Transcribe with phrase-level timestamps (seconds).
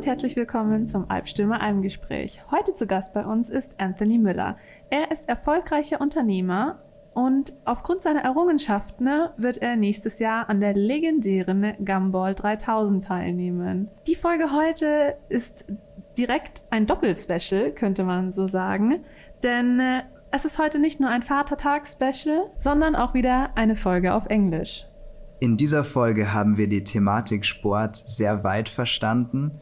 [0.00, 2.42] Und herzlich willkommen zum Albstürmer Almgespräch.
[2.50, 4.56] Heute zu Gast bei uns ist Anthony Müller.
[4.88, 6.78] Er ist erfolgreicher Unternehmer
[7.12, 13.90] und aufgrund seiner Errungenschaften wird er nächstes Jahr an der legendären Gumball 3000 teilnehmen.
[14.06, 15.70] Die Folge heute ist
[16.16, 19.04] direkt ein Doppelspecial, könnte man so sagen,
[19.42, 24.24] denn äh, es ist heute nicht nur ein Vatertag-Special, sondern auch wieder eine Folge auf
[24.28, 24.86] Englisch.
[25.40, 29.60] In dieser Folge haben wir die Thematik Sport sehr weit verstanden.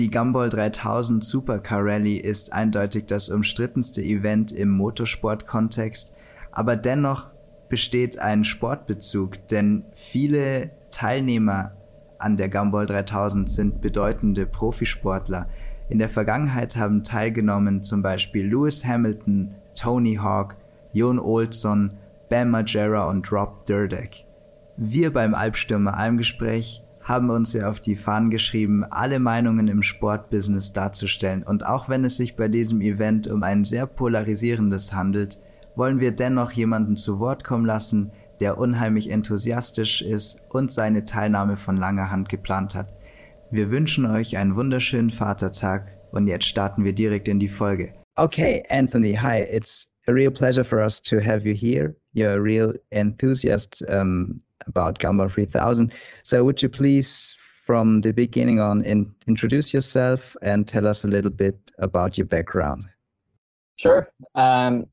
[0.00, 6.16] Die Gumball 3000 Supercar Rally ist eindeutig das umstrittenste Event im Motorsport-Kontext,
[6.52, 7.26] aber dennoch
[7.68, 11.72] besteht ein Sportbezug, denn viele Teilnehmer
[12.18, 15.50] an der Gumball 3000 sind bedeutende Profisportler.
[15.90, 20.56] In der Vergangenheit haben teilgenommen zum Beispiel Lewis Hamilton, Tony Hawk,
[20.94, 21.98] Jon Olsson,
[22.30, 24.24] Bam Margera und Rob Dyrdek.
[24.78, 30.72] Wir beim Albstürmer Almgespräch haben uns ja auf die Fahnen geschrieben, alle Meinungen im Sportbusiness
[30.72, 31.42] darzustellen.
[31.42, 35.40] Und auch wenn es sich bei diesem Event um ein sehr polarisierendes handelt,
[35.76, 41.56] wollen wir dennoch jemanden zu Wort kommen lassen, der unheimlich enthusiastisch ist und seine Teilnahme
[41.56, 42.92] von langer Hand geplant hat.
[43.50, 47.92] Wir wünschen euch einen wunderschönen Vatertag und jetzt starten wir direkt in die Folge.
[48.16, 49.42] Okay, Anthony, hi.
[49.42, 51.94] It's a real pleasure for us to have you here.
[52.12, 55.92] You're a real enthusiast um, about Gumball 3000.
[56.22, 61.08] So would you please, from the beginning on, in, introduce yourself and tell us a
[61.08, 62.84] little bit about your background?
[63.76, 64.10] Sure.
[64.34, 64.86] Um,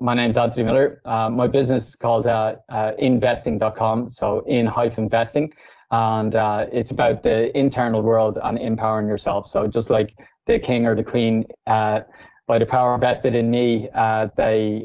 [0.00, 1.00] my name is Anthony Miller.
[1.04, 5.52] Uh, my business is called uh, uh, investing.com, so in hyphen investing.
[5.90, 9.46] And uh, it's about the internal world and empowering yourself.
[9.46, 12.00] So just like the king or the queen, uh,
[12.46, 14.84] by the power vested in me, uh, they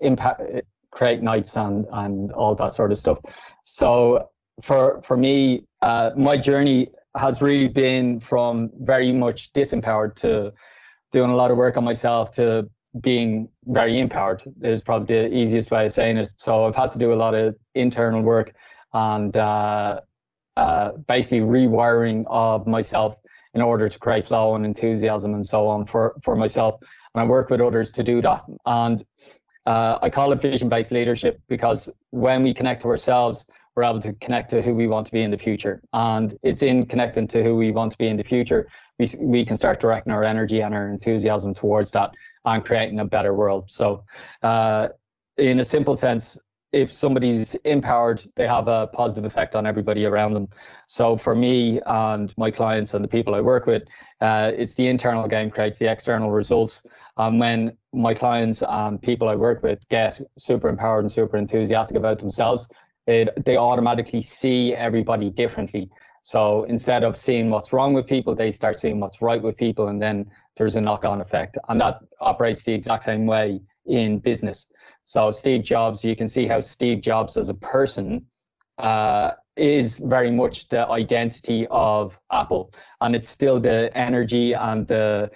[0.00, 0.42] impact,
[0.90, 3.18] create knights and, and all that sort of stuff.
[3.64, 4.30] So
[4.62, 10.52] for for me, uh, my journey has really been from very much disempowered to
[11.12, 12.68] doing a lot of work on myself to
[13.00, 16.32] being very empowered is probably the easiest way of saying it.
[16.36, 18.52] So I've had to do a lot of internal work
[18.92, 20.00] and uh,
[20.56, 23.16] uh, basically rewiring of myself
[23.54, 26.80] in order to create flow and enthusiasm and so on for, for myself.
[27.14, 28.42] And I work with others to do that.
[28.66, 29.04] And
[29.66, 34.00] uh, I call it vision based leadership because when we connect to ourselves, we're able
[34.00, 35.80] to connect to who we want to be in the future.
[35.92, 38.68] And it's in connecting to who we want to be in the future,
[38.98, 42.10] we, we can start directing our energy and our enthusiasm towards that
[42.44, 43.66] and creating a better world.
[43.68, 44.04] So,
[44.42, 44.88] uh,
[45.36, 46.38] in a simple sense,
[46.72, 50.48] if somebody's empowered, they have a positive effect on everybody around them.
[50.86, 53.82] So for me and my clients and the people I work with,
[54.20, 56.82] uh, it's the internal game creates the external results.
[57.16, 61.96] And when my clients and people I work with get super empowered and super enthusiastic
[61.96, 62.68] about themselves,
[63.06, 65.90] it, they automatically see everybody differently.
[66.22, 69.88] So instead of seeing what's wrong with people, they start seeing what's right with people,
[69.88, 74.66] and then there's a knock-on effect, and that operates the exact same way in business.
[75.04, 78.26] So Steve Jobs, you can see how Steve Jobs as a person
[78.78, 85.30] uh, is very much the identity of Apple, and it's still the energy and the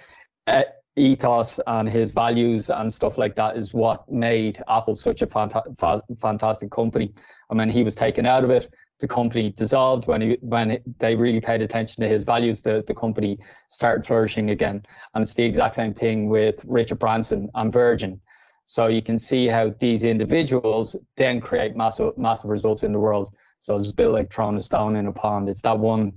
[0.47, 0.63] uh,
[0.95, 5.77] ethos and his values and stuff like that is what made Apple such a fanta-
[5.77, 7.13] fa- fantastic company.
[7.49, 10.07] And when he was taken out of it, the company dissolved.
[10.07, 13.37] When he, when they really paid attention to his values, the, the company
[13.69, 14.83] started flourishing again.
[15.13, 18.21] And it's the exact same thing with Richard Branson and Virgin.
[18.65, 23.33] So you can see how these individuals then create massive massive results in the world.
[23.59, 25.49] So it's a bit like throwing a stone in a pond.
[25.49, 26.13] It's that one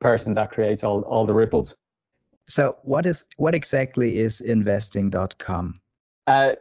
[0.00, 1.76] person that creates all, all the ripples.
[2.46, 5.80] So what is what exactly is investing.com?
[6.26, 6.52] Uh,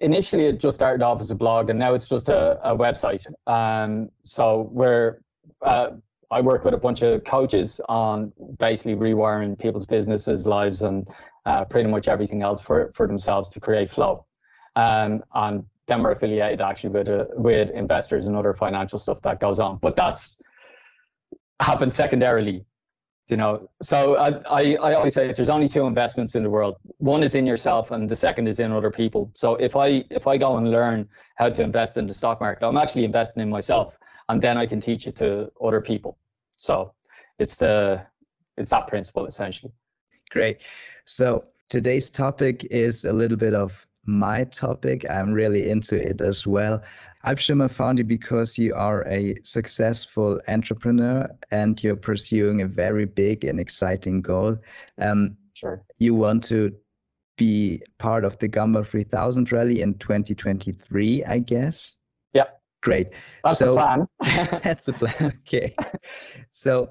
[0.00, 3.24] initially, it just started off as a blog, and now it's just a, a website.
[3.46, 5.20] Um, so we're
[5.62, 5.90] uh,
[6.30, 11.08] I work with a bunch of coaches on basically rewiring people's businesses, lives, and
[11.46, 14.24] uh, pretty much everything else for for themselves to create flow.
[14.78, 19.40] Um, and then we're affiliated actually with uh, with investors and other financial stuff that
[19.40, 19.78] goes on.
[19.78, 20.38] But that's
[21.60, 22.64] happened secondarily
[23.28, 23.68] you know?
[23.82, 26.76] So I, I, I always say there's only two investments in the world.
[26.98, 29.30] One is in yourself and the second is in other people.
[29.34, 32.66] So if i if i go and learn how to invest in the stock market
[32.66, 33.98] i'm actually investing in myself
[34.28, 36.18] and then i can teach it to other people.
[36.56, 36.94] So
[37.38, 38.02] it's the
[38.56, 39.72] it's that principle essentially.
[40.30, 40.58] Great.
[41.04, 46.46] So today's topic is a little bit of my topic i'm really into it as
[46.46, 46.82] well
[47.26, 53.44] Albstürmer found you because you are a successful entrepreneur and you're pursuing a very big
[53.44, 54.56] and exciting goal.
[54.98, 55.82] Um, sure.
[55.98, 56.72] You want to
[57.36, 61.96] be part of the Gumball 3000 rally in 2023, I guess.
[62.32, 62.44] Yeah.
[62.82, 63.08] Great.
[63.44, 64.08] That's so, the plan.
[64.62, 65.38] that's the plan.
[65.40, 65.74] Okay.
[66.50, 66.90] So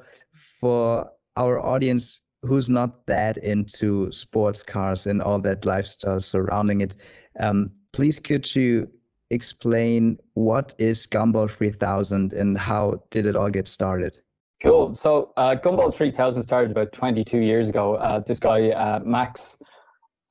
[0.59, 6.95] for our audience who's not that into sports cars and all that lifestyle surrounding it,
[7.39, 8.87] um, please could you
[9.29, 14.19] explain what is Gumball 3000 and how did it all get started?
[14.61, 14.95] Cool.
[14.95, 17.95] So uh, Gumball 3000 started about 22 years ago.
[17.95, 19.57] Uh, this guy, uh, Max,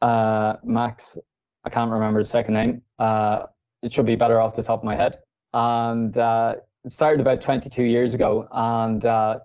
[0.03, 1.17] uh, Max,
[1.65, 2.83] I can't remember his second name.
[2.99, 3.47] Uh,
[3.83, 5.19] it should be better off the top of my head.
[5.53, 8.49] And uh, it started about 22 years ago.
[8.51, 9.41] And uh,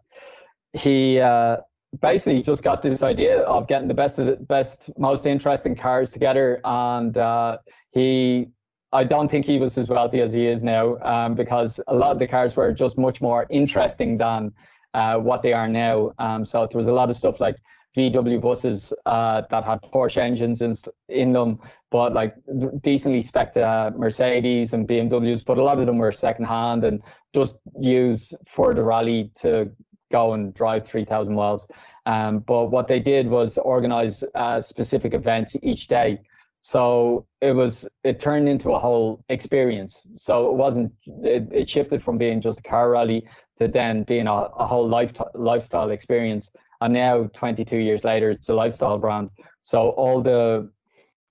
[0.74, 1.57] he uh,
[2.00, 6.62] basically just got this idea of getting the best, the best, most interesting cars together.
[6.64, 7.58] And uh,
[7.92, 8.48] he,
[8.94, 12.12] I don't think he was as wealthy as he is now, um, because a lot
[12.12, 14.54] of the cars were just much more interesting than
[14.94, 16.14] uh, what they are now.
[16.20, 17.58] Um, so there was a lot of stuff like
[17.98, 20.74] VW buses uh, that had Porsche engines in,
[21.10, 21.60] in them,
[21.90, 22.36] but like
[22.82, 27.02] decently spec uh, Mercedes and BMWs, but a lot of them were secondhand and
[27.34, 29.70] just used for the rally to
[30.12, 31.68] go and drive 3,000 miles.
[32.06, 36.22] Um, but what they did was organize uh, specific events each day.
[36.62, 40.04] So it was it turned into a whole experience.
[40.16, 40.94] So it wasn't
[41.24, 43.28] it, it shifted from being just a car rally
[43.58, 46.52] to then being a, a whole life lifestyle experience.
[46.80, 49.30] And now, 22 years later, it's a lifestyle brand.
[49.62, 50.72] So all the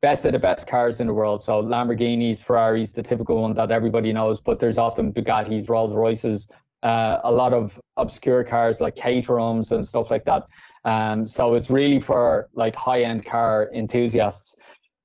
[0.00, 1.42] best of the best cars in the world.
[1.42, 6.48] So Lamborghinis, Ferraris, the typical one that everybody knows, but there's often Bugattis, Rolls Royces,
[6.82, 10.46] uh, a lot of obscure cars like Caterhams and stuff like that.
[10.84, 14.56] Um, so it's really for like high end car enthusiasts.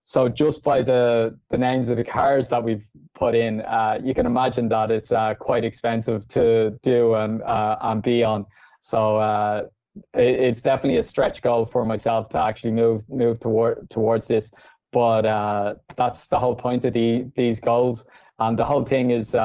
[0.05, 2.85] So just by the the names of the cars that we've
[3.15, 7.77] put in, uh, you can imagine that it's uh, quite expensive to do and uh,
[7.81, 8.45] and be on.
[8.81, 9.63] So uh,
[10.13, 14.51] it's definitely a stretch goal for myself to actually move move toward towards this.
[14.91, 18.05] But uh, that's the whole point of the these goals,
[18.39, 19.35] and the whole thing is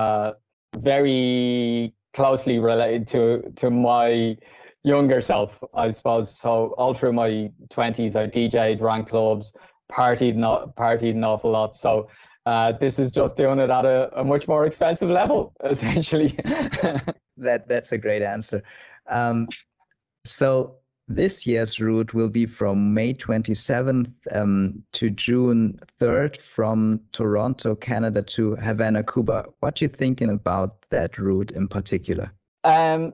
[0.79, 4.37] very closely related to to my
[4.83, 6.37] younger self, I suppose.
[6.37, 9.53] So all through my twenties, I DJed, ran clubs,
[9.91, 11.75] partied not partied an awful lot.
[11.75, 12.09] So
[12.47, 16.29] uh, this is just doing it at a, a much more expensive level, essentially.
[17.37, 18.63] that that's a great answer.
[19.09, 19.49] Um,
[20.25, 20.77] so
[21.09, 28.23] this year's route will be from May 27th um, to June 3rd from Toronto, Canada
[28.23, 29.47] to Havana, Cuba.
[29.59, 32.33] What are you thinking about that route in particular?
[32.65, 33.13] Um,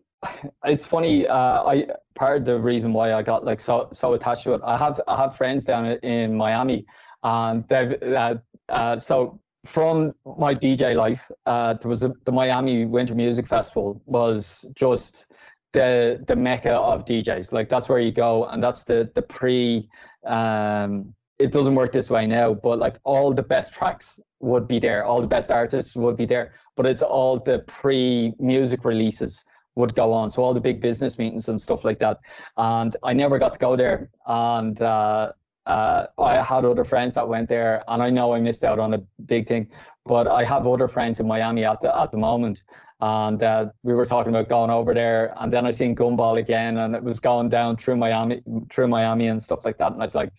[0.64, 1.26] it's funny.
[1.26, 4.60] Uh, I part of the reason why I got like so so attached to it.
[4.64, 6.86] I have I have friends down in Miami,
[7.22, 8.34] and they've uh,
[8.68, 14.00] uh, so from my DJ life, uh, there was a, the Miami Winter Music Festival
[14.06, 15.26] was just
[15.72, 17.52] the the mecca of DJs.
[17.52, 19.88] Like that's where you go, and that's the the pre.
[20.26, 24.78] Um, it doesn't work this way now, but like all the best tracks would be
[24.78, 29.44] there, all the best artists would be there, but it's all the pre music releases
[29.74, 30.30] would go on.
[30.30, 32.18] So all the big business meetings and stuff like that.
[32.56, 34.10] And I never got to go there.
[34.26, 35.32] And uh,
[35.66, 38.94] uh, I had other friends that went there, and I know I missed out on
[38.94, 39.68] a big thing.
[40.04, 42.62] But I have other friends in Miami at the at the moment,
[43.00, 45.34] and uh, we were talking about going over there.
[45.38, 49.26] And then I seen Gumball again, and it was going down through Miami, through Miami
[49.26, 49.92] and stuff like that.
[49.92, 50.32] And I was like,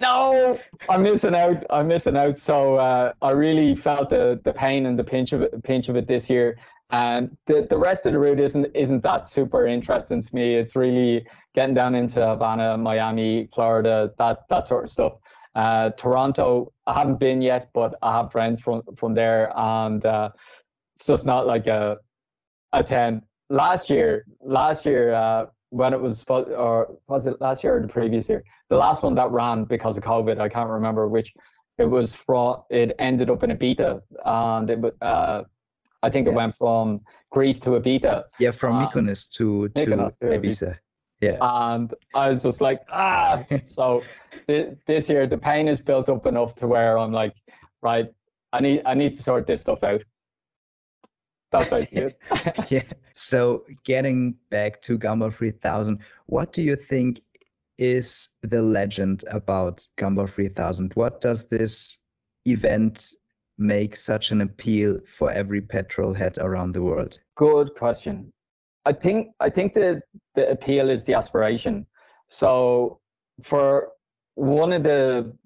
[0.00, 1.64] no, I'm missing out.
[1.70, 2.38] I'm missing out.
[2.38, 5.96] So uh, I really felt the the pain and the pinch of it, pinch of
[5.96, 6.58] it this year.
[6.92, 10.56] And the, the rest of the route isn't isn't that super interesting to me.
[10.56, 15.12] It's really getting down into Havana, Miami, Florida, that that sort of stuff.
[15.54, 20.30] Uh, Toronto, I haven't been yet, but I have friends from from there, and uh,
[20.96, 21.98] it's just not like a
[22.72, 23.22] a ten.
[23.50, 27.88] Last year, last year uh, when it was or was it last year or the
[27.88, 28.44] previous year?
[28.68, 31.32] The last one that ran because of COVID, I can't remember which.
[31.78, 32.62] It was from.
[32.68, 35.44] It ended up in Ibiza, and it uh,
[36.02, 36.32] I think yeah.
[36.32, 37.00] it went from
[37.30, 38.24] Greece to Ibiza.
[38.38, 40.78] Yeah, from um, Mykonos to, to, Mykonos to Ibiza.
[41.20, 41.38] Yeah.
[41.40, 43.44] And I was just like, ah.
[43.64, 44.02] so
[44.46, 47.34] th- this year the pain is built up enough to where I'm like,
[47.82, 48.10] right,
[48.52, 50.02] I need I need to sort this stuff out.
[51.52, 52.18] That's basically it.
[52.70, 52.82] yeah.
[53.20, 57.20] So getting back to Gumball 3000, what do you think
[57.76, 60.92] is the legend about Gumball 3000?
[60.94, 61.98] What does this
[62.46, 63.12] event
[63.58, 67.18] make such an appeal for every petrol head around the world?
[67.36, 68.32] Good question.
[68.86, 70.00] I think I think the
[70.34, 71.86] the appeal is the aspiration.
[72.30, 73.00] So
[73.42, 73.90] for
[74.36, 75.36] one of the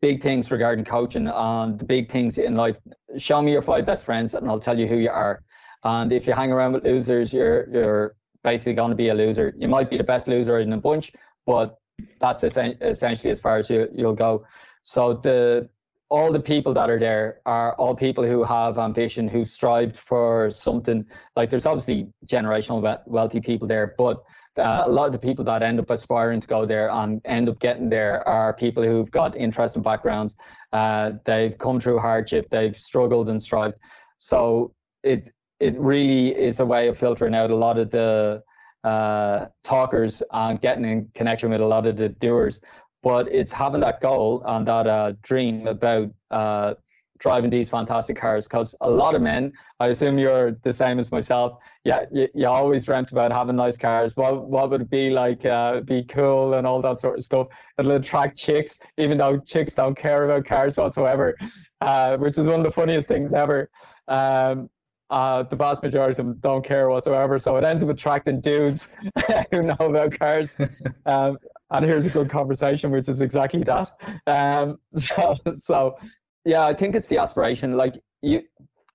[0.00, 2.78] big things regarding coaching and the big things in life,
[3.18, 5.42] show me your five best friends and I'll tell you who you are.
[5.84, 9.54] And if you hang around with losers, you're you're basically going to be a loser.
[9.56, 11.12] You might be the best loser in a bunch,
[11.46, 11.78] but
[12.20, 14.44] that's essentially as far as you, you'll go.
[14.82, 15.68] So the
[16.10, 20.48] all the people that are there are all people who have ambition, who strived for
[20.48, 21.04] something.
[21.36, 24.24] Like there's obviously generational wealthy people there, but
[24.56, 27.48] uh, a lot of the people that end up aspiring to go there and end
[27.48, 30.34] up getting there are people who've got interesting backgrounds.
[30.72, 33.76] Uh, they've come through hardship, they've struggled and strived.
[34.16, 38.42] So it it really is a way of filtering out a lot of the
[38.84, 42.60] uh, talkers and getting in connection with a lot of the doers.
[43.02, 46.74] But it's having that goal and that uh, dream about uh,
[47.18, 51.10] driving these fantastic cars because a lot of men, I assume you're the same as
[51.10, 51.58] myself.
[51.84, 54.16] Yeah, you, you always dreamt about having nice cars.
[54.16, 55.44] What what would it be like?
[55.44, 57.48] Uh, be cool and all that sort of stuff.
[57.78, 61.36] It'll attract chicks, even though chicks don't care about cars whatsoever,
[61.80, 63.70] uh, which is one of the funniest things ever.
[64.08, 64.70] Um,
[65.10, 67.38] uh, the vast majority of them don't care whatsoever.
[67.38, 68.90] So it ends up attracting dudes
[69.50, 70.56] who know about cars.
[71.06, 71.38] Um,
[71.70, 73.90] and here's a good conversation, which is exactly that.
[74.26, 75.98] Um, so, so
[76.44, 77.76] yeah, I think it's the aspiration.
[77.76, 78.42] Like you,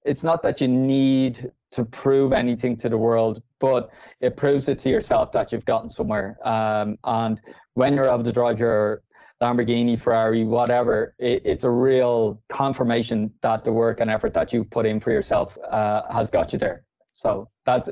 [0.06, 3.90] it's not that you need to prove anything to the world, but
[4.22, 6.38] it proves it to yourself that you've gotten somewhere.
[6.48, 7.42] Um, and
[7.74, 9.02] when you're able to drive your
[9.44, 14.64] Lamborghini, Ferrari, whatever, it, it's a real confirmation that the work and effort that you
[14.64, 16.86] put in for yourself uh, has got you there.
[17.12, 17.90] So that's,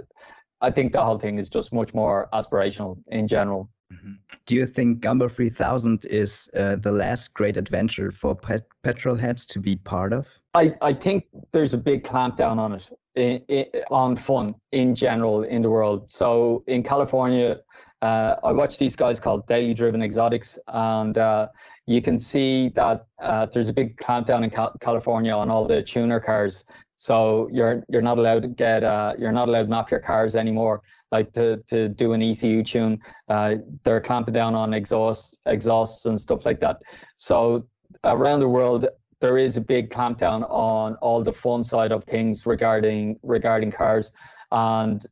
[0.62, 3.70] I think the whole thing is just much more aspirational in general.
[3.94, 4.14] Mm-hmm.
[4.46, 9.46] Do you think Gumball 3000 is uh, the last great adventure for pet- petrol heads
[9.48, 10.28] to be part of?
[10.54, 15.44] I, I think there's a big clampdown on it, in, in, on fun in general
[15.44, 16.10] in the world.
[16.10, 17.60] So in California,
[18.02, 21.48] uh, I watch these guys called Daily Driven Exotics, and uh,
[21.86, 25.82] you can see that uh, there's a big clampdown in Cal- California on all the
[25.82, 26.64] tuner cars.
[26.98, 30.36] So you're you're not allowed to get uh, you're not allowed to map your cars
[30.36, 30.82] anymore.
[31.12, 36.20] Like to, to do an ECU tune, uh, they're clamping down on exhaust exhausts and
[36.20, 36.78] stuff like that.
[37.18, 37.68] So
[38.04, 38.88] around the world,
[39.20, 44.12] there is a big clampdown on all the fun side of things regarding regarding cars,
[44.52, 45.06] and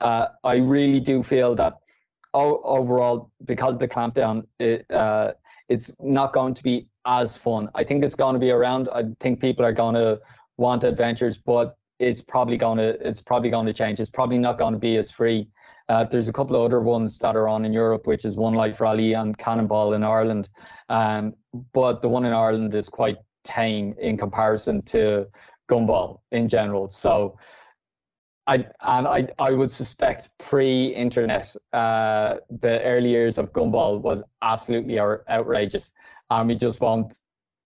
[0.00, 1.74] uh, I really do feel that
[2.36, 5.32] overall, because the clampdown, it, uh,
[5.68, 7.68] it's not going to be as fun.
[7.74, 8.88] I think it's going to be around.
[8.92, 10.20] I think people are going to
[10.56, 14.00] want adventures, but it's probably going to it's probably going to change.
[14.00, 15.48] It's probably not going to be as free.
[15.88, 18.54] Uh, there's a couple of other ones that are on in Europe, which is One
[18.54, 20.48] Life Rally and Cannonball in Ireland.
[20.88, 21.34] Um,
[21.72, 25.26] but the one in Ireland is quite tame in comparison to
[25.68, 26.88] Gumball in general.
[26.88, 27.38] So
[28.46, 34.98] I and I I would suspect pre-internet, uh, the early years of Gumball was absolutely
[35.00, 35.92] outrageous,
[36.30, 37.20] and we just won't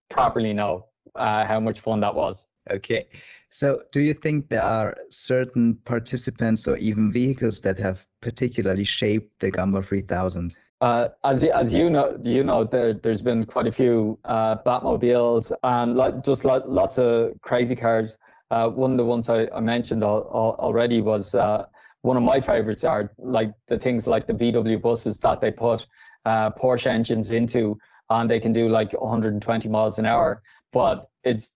[0.09, 2.47] properly know uh, how much fun that was.
[2.69, 3.07] Okay,
[3.49, 9.39] so do you think there are certain participants or even vehicles that have particularly shaped
[9.39, 10.55] the Gumball 3000?
[10.81, 15.51] Uh, as as you know, you know there there's been quite a few uh, Batmobiles
[15.63, 18.17] and like just like lots of crazy cars.
[18.51, 21.65] Uh, one of the ones I, I mentioned al- al- already was uh,
[22.01, 25.87] one of my favorites are like the things like the VW buses that they put
[26.25, 27.77] uh, Porsche engines into,
[28.09, 30.43] and they can do like 120 miles an hour,
[30.73, 31.55] but it's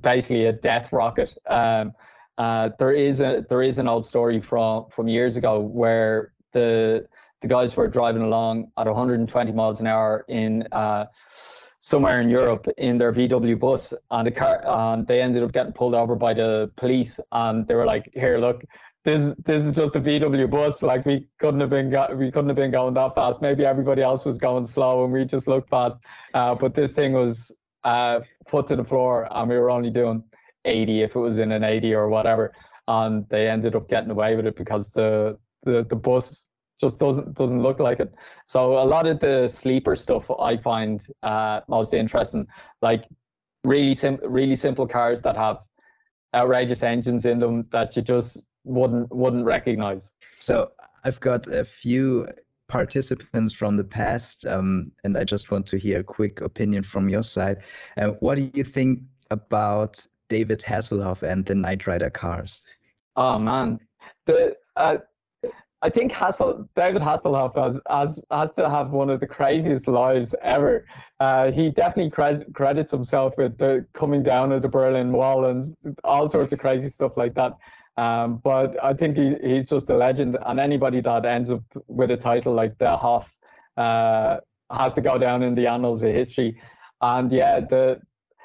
[0.00, 1.32] basically a death rocket.
[1.46, 1.92] Um,
[2.38, 7.06] uh, there is a there is an old story from from years ago where the
[7.40, 11.04] the guys were driving along at 120 miles an hour in uh,
[11.82, 15.72] somewhere in Europe in their VW bus, and the car, and they ended up getting
[15.72, 18.64] pulled over by the police, and they were like, "Here, look."
[19.04, 20.80] This this is just a VW bus.
[20.80, 23.42] Like we couldn't have been got, we couldn't have been going that fast.
[23.42, 26.00] Maybe everybody else was going slow and we just looked fast.
[26.34, 27.50] Uh, but this thing was
[27.82, 30.22] uh, put to the floor and we were only doing
[30.64, 32.52] 80 if it was in an 80 or whatever.
[32.86, 36.46] And they ended up getting away with it because the the, the bus
[36.80, 38.12] just doesn't doesn't look like it.
[38.44, 42.46] So a lot of the sleeper stuff I find uh, most interesting,
[42.80, 43.04] like
[43.64, 45.58] really sim- really simple cars that have
[46.34, 50.12] outrageous engines in them that you just wouldn't wouldn't recognize.
[50.38, 50.72] So
[51.04, 52.28] I've got a few
[52.68, 57.08] participants from the past, um, and I just want to hear a quick opinion from
[57.08, 57.58] your side.
[57.98, 59.00] Uh, what do you think
[59.30, 62.64] about David Hasselhoff and the Knight Rider cars?
[63.16, 63.78] Oh man,
[64.24, 64.98] the uh,
[65.84, 70.32] I think Hassel, David Hasselhoff has, has has to have one of the craziest lives
[70.40, 70.86] ever.
[71.18, 75.64] Uh, he definitely cred- credits himself with the coming down of the Berlin Wall and
[76.04, 77.56] all sorts of crazy stuff like that.
[77.96, 82.12] Um, but I think he, he's just a legend, and anybody that ends up with
[82.12, 83.36] a title like the Hoff
[83.76, 84.36] uh,
[84.70, 86.60] has to go down in the annals of history.
[87.00, 88.00] And yeah, the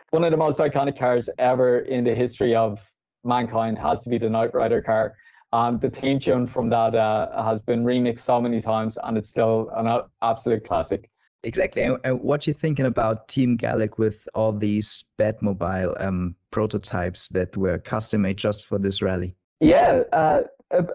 [0.09, 2.79] one of the most iconic cars ever in the history of
[3.23, 5.15] mankind has to be the Knight Rider car.
[5.53, 9.29] And the theme tune from that uh, has been remixed so many times, and it's
[9.29, 11.09] still an absolute classic.
[11.43, 11.83] Exactly.
[11.83, 17.55] And, and what you thinking about Team Galag with all these Batmobile um, prototypes that
[17.55, 19.35] were custom made just for this rally?
[19.59, 20.41] Yeah, uh,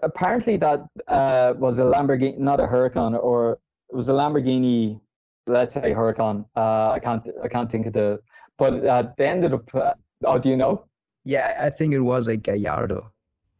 [0.03, 4.99] apparently that uh, was a Lamborghini, not a Huracan, or it was a Lamborghini.
[5.47, 6.45] Let's say Huracan.
[6.55, 8.19] Uh, I can't I can't think of the.
[8.57, 9.73] But uh, they ended up.
[9.73, 9.93] Uh,
[10.25, 10.85] oh, do you know?
[11.25, 13.11] Yeah, I think it was a Gallardo.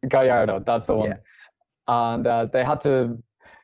[0.07, 1.10] Gallardo, that's the one.
[1.10, 1.17] Yeah.
[1.88, 3.22] And uh, they had to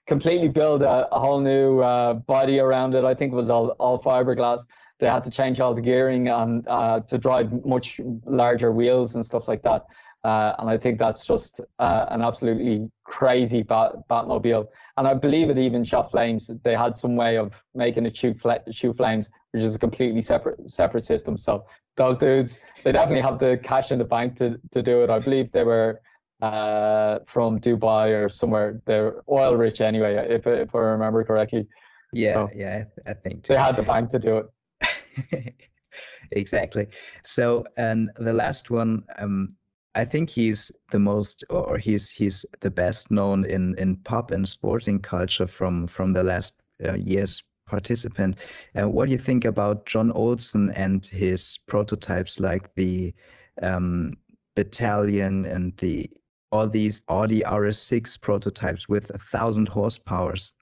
[0.07, 3.05] completely build a, a whole new uh, body around it.
[3.05, 4.61] I think it was all all fiberglass.
[4.99, 9.25] They had to change all the gearing and uh, to drive much larger wheels and
[9.25, 9.85] stuff like that.
[10.25, 14.67] Uh, and I think that's just uh, an absolutely crazy bat- Batmobile.
[14.97, 16.51] And I believe it even shot flames.
[16.63, 20.21] They had some way of making it shoot, fl- shoot flames, which is a completely
[20.21, 21.37] separate separate system.
[21.37, 21.63] So
[21.95, 25.09] those dudes, they definitely have the cash in the bank to, to do it.
[25.09, 26.01] I believe they were
[26.41, 28.81] uh, from Dubai or somewhere.
[28.85, 31.67] They're oil rich anyway, if if I remember correctly.
[32.13, 33.53] Yeah, so yeah, I think too.
[33.53, 35.53] they had the bank to do it.
[36.31, 36.87] exactly.
[37.23, 39.55] So, and the last one, um,
[39.95, 44.47] I think he's the most, or he's he's the best known in in pop and
[44.47, 48.37] sporting culture from from the last uh, years participant.
[48.79, 53.13] Uh, what do you think about Jon Olsson and his prototypes like the
[53.61, 54.13] um,
[54.55, 56.09] Battalion and the
[56.51, 60.53] all these Audi RS6 prototypes with a thousand horsepowers?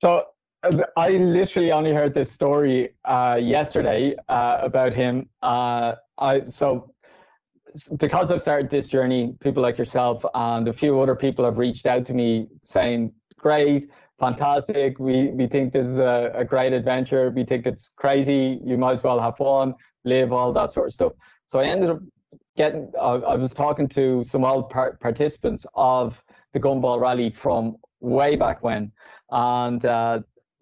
[0.00, 0.24] So
[0.62, 5.28] uh, I literally only heard this story uh, yesterday uh, about him.
[5.42, 6.92] Uh, I so
[7.96, 11.86] because I've started this journey, people like yourself and a few other people have reached
[11.86, 14.98] out to me saying, "Great, fantastic.
[14.98, 17.30] We we think this is a, a great adventure.
[17.30, 18.60] We think it's crazy.
[18.64, 21.12] You might as well have fun, live, all that sort of stuff.
[21.46, 22.00] So I ended up
[22.56, 22.92] getting.
[22.98, 26.22] Uh, I was talking to some old par- participants of
[26.52, 28.92] the Gumball Rally from way back when,
[29.30, 30.20] and uh,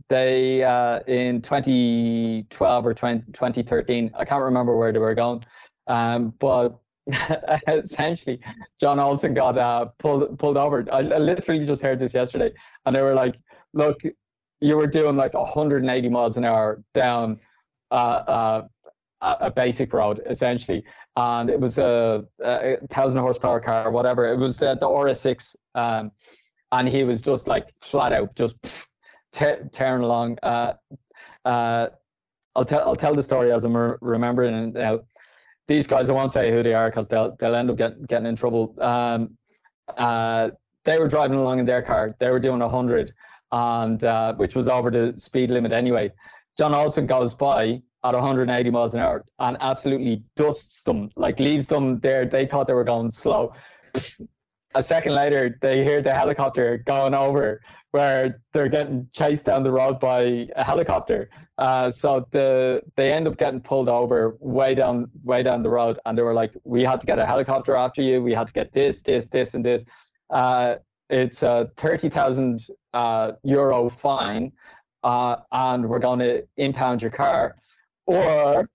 [0.09, 4.11] they uh, in 2012 or 20, 2013.
[4.19, 5.45] I can't remember where they were going,
[5.87, 6.79] um, but
[7.69, 8.41] essentially,
[8.81, 10.87] Jon Olsson got uh, pulled pulled over.
[10.93, 12.53] I, I, literally just heard this yesterday,
[12.87, 13.37] and they were like,
[13.73, 14.01] "Look,
[14.61, 17.41] you were doing like 180 miles an hour down
[17.91, 18.63] uh, uh,
[19.23, 20.85] a basic road, essentially,
[21.17, 24.27] and it was a, a thousand horsepower car, whatever.
[24.27, 26.13] It was the the RS6, um,
[26.73, 28.89] and he was just like flat out, just pff,
[29.33, 30.39] te- tearing along.
[30.43, 30.75] Uh,
[31.45, 31.89] uh,
[32.55, 35.01] I'll tell I'll tell the story as I'm re- remembering it now
[35.71, 38.27] these guys, I won't say who they are because they'll they'll end up get, getting
[38.27, 38.75] in trouble.
[38.81, 39.39] Um,
[39.97, 40.51] uh,
[40.85, 42.17] they were driving along in their car.
[42.19, 43.15] They were doing hundred,
[43.53, 46.11] and uh, which was over the speed limit anyway.
[46.59, 51.67] Jon Olsson goes by at 180 miles an hour and absolutely dusts them, like leaves
[51.67, 52.25] them there.
[52.25, 53.53] They thought they were going slow.
[54.75, 57.61] A second later, they hear the helicopter going over
[57.91, 61.29] where they're getting chased down the road by a helicopter.
[61.59, 65.99] Uh, so the they end up getting pulled over way down way down the road,
[66.07, 68.23] and they were like, "We had to get a helicopter after you.
[68.23, 69.85] We had to get this, this, this, and this."
[70.31, 70.77] Uh,
[71.11, 74.53] it's a thirty thousand uh, euro fine,
[75.03, 77.57] uh, and we're going to impound your car,
[78.11, 78.69] or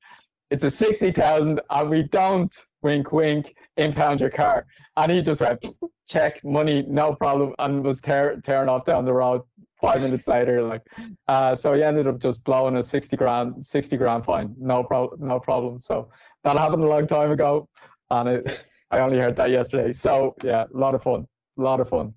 [0.51, 4.65] it's a sixty thousand, and we don't wink, wink, impound your car.
[4.95, 5.65] And he just went,
[6.07, 9.41] check, money, no problem, and was tear, tearing off down the road
[9.81, 10.61] five minutes later.
[10.61, 10.83] Like,
[11.27, 14.55] uh, so he ended up just blowing a 60 grand, 60 grand fine.
[14.57, 15.79] No problem, no problem.
[15.79, 16.09] So
[16.43, 17.67] that happened a long time ago.
[18.11, 19.91] And it, I only heard that yesterday.
[19.91, 22.13] So yeah, a lot of fun, a lot of fun.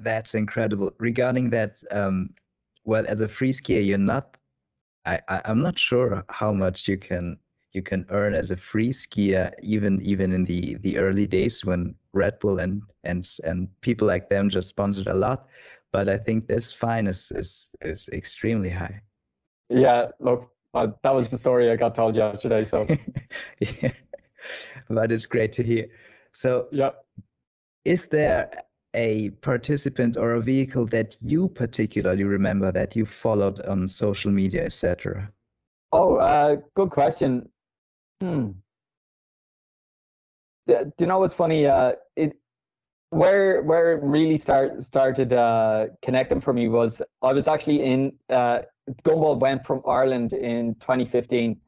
[0.00, 0.92] That's incredible.
[0.98, 2.30] Regarding that, um,
[2.84, 4.36] well, as a free skier, you're not
[5.06, 7.38] I, I am not sure how much you can
[7.72, 11.94] you can earn as a free skier even even in the the early days when
[12.12, 15.46] Red Bull and and and people like them just sponsored a lot.
[15.92, 19.00] But I think this fine is is, is extremely high.
[19.68, 22.86] Yeah look uh, that was the story I got told yesterday so.
[23.60, 23.92] Yeah
[24.88, 25.86] but it's great to hear.
[26.32, 26.90] So yeah.
[27.84, 28.50] is there
[28.94, 34.64] a participant or a vehicle that you particularly remember that you followed on social media
[34.64, 35.30] etc
[35.92, 37.48] oh uh, good question
[38.22, 38.50] Hmm.
[40.68, 41.66] Do, do you know what's funny?
[41.66, 42.36] Uh, it
[43.10, 48.12] where where it really start started uh, connecting for me was I was actually in
[48.30, 48.60] uh,
[49.02, 51.60] Gumball went from Ireland in 2015,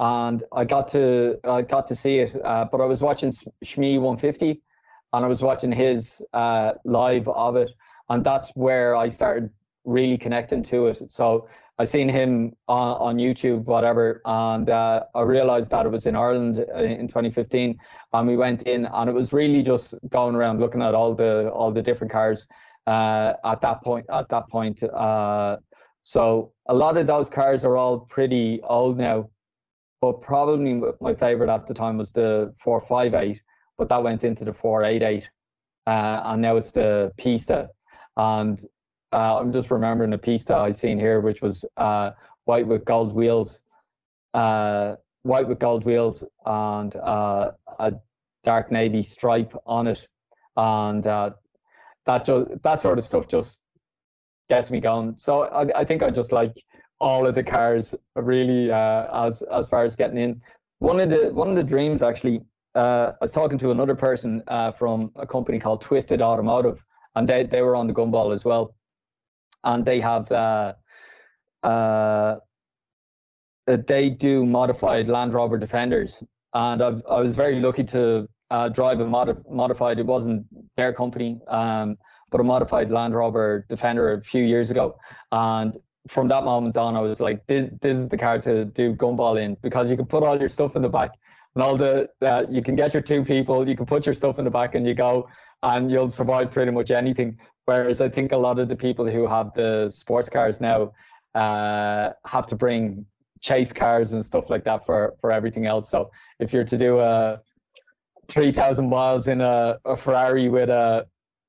[0.00, 2.36] and I got to I got to see it.
[2.44, 3.30] Uh, but I was watching
[3.64, 4.60] Shmee 150,
[5.12, 7.70] and I was watching his uh, live of it,
[8.08, 9.50] and that's where I started
[9.84, 11.02] really connecting to it.
[11.12, 11.48] So
[11.78, 16.14] I seen him on, on YouTube, whatever, and uh, I realized that it was in
[16.14, 17.78] Ireland uh, in 2015,
[18.12, 21.50] and we went in, and it was really just going around looking at all the
[21.50, 22.46] all the different cars
[22.86, 24.06] uh, at that point.
[24.10, 25.56] At that point, uh,
[26.04, 29.30] so a lot of those cars are all pretty old now,
[30.00, 33.40] but probably my favorite at the time was the 458,
[33.82, 35.28] but that went into the 488.
[35.88, 37.68] uh, and now it's the Pista.
[38.16, 38.64] And
[39.12, 42.12] uh, I'm just remembering a Pista I seen here, which was uh,
[42.44, 43.60] white with gold wheels,
[44.34, 47.94] uh, white with gold wheels, and uh, a
[48.44, 50.06] dark navy stripe on it,
[50.56, 51.30] and uh,
[52.06, 53.62] that just that sort of stuff just
[54.48, 55.14] gets me going.
[55.16, 56.54] So I, I think I just like
[57.00, 60.40] all of the cars really as as far as getting in.
[60.78, 62.42] One of the one of the dreams actually.
[62.74, 67.28] Uh, I was talking to another person uh, from a company called Twisted Automotive, and
[67.28, 68.74] they, they were on the gumball as well.
[69.64, 70.72] And they have uh,
[71.62, 72.36] uh,
[73.66, 76.22] they do modified Land Rover Defenders,
[76.54, 79.98] and I've, i was very lucky to uh, drive a mod- modified.
[79.98, 81.96] It wasn't their company, um,
[82.30, 84.96] but a modified Land Rover Defender a few years ago,
[85.30, 85.76] and
[86.08, 89.40] from that moment on, I was like, this this is the car to do gumball
[89.40, 91.12] in because you can put all your stuff in the back
[91.54, 94.38] and all the uh, you can get your two people, you can put your stuff
[94.38, 95.28] in the back and you go
[95.62, 97.38] and you'll survive pretty much anything.
[97.66, 100.92] Whereas I think a lot of the people who have the sports cars now
[101.34, 103.06] uh, have to bring
[103.40, 105.90] chase cars and stuff like that for for everything else.
[105.90, 107.40] So if you're to do a
[108.28, 111.06] three thousand miles in a, a Ferrari with a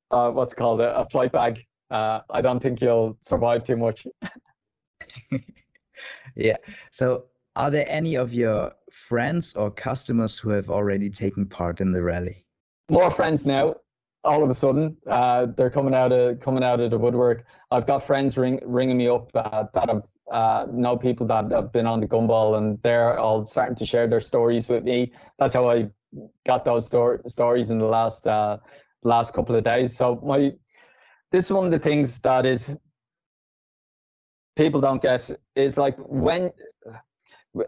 [0.10, 4.06] what's called a, a flight bag, uh, I don't think you'll survive too much.
[6.36, 6.58] yeah.
[6.92, 11.92] So, are there any of your friends or customers who have already taken part in
[11.92, 12.46] the rally?
[12.90, 13.76] More friends now.
[14.24, 17.46] All of a sudden, uh, they're coming out of coming out of the woodwork.
[17.72, 21.74] I've got friends ring, ringing me up uh, that have uh, know people that have
[21.74, 25.12] been on the gumball, and they're all starting to share their stories with me.
[25.40, 25.90] That's how I
[26.46, 28.60] got those sto- stories in the last uh,
[29.04, 29.96] last couple of days.
[29.96, 30.54] So my
[31.34, 32.72] this is one of the things that is
[34.56, 36.50] people don't get is like when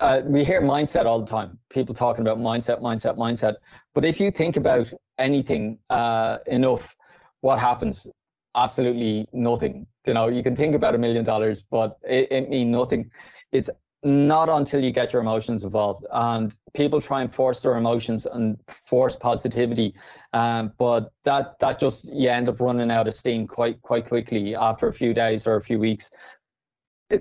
[0.02, 1.60] uh, we hear mindset all the time.
[1.69, 3.56] People talking about mindset mindset mindset.
[3.93, 6.95] But if you think about anything uh, enough
[7.41, 8.08] what happens?
[8.56, 9.86] Absolutely nothing.
[10.08, 13.12] You know you can think about a million dollars but it, it means nothing.
[13.52, 13.69] It's
[14.04, 16.06] not until you get your emotions involved.
[16.12, 19.95] And people try and force their emotions and force positivity.
[20.34, 24.56] Um, but that that just you end up running out of steam quite quite quickly
[24.56, 26.10] after a few days or a few weeks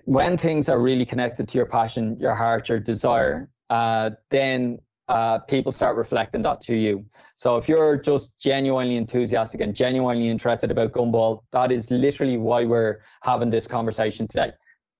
[0.05, 5.39] when things are really connected to your passion your heart your desire uh, then uh,
[5.41, 7.05] people start reflecting that to you
[7.37, 12.65] so if you're just genuinely enthusiastic and genuinely interested about gumball that is literally why
[12.65, 14.51] we're having this conversation today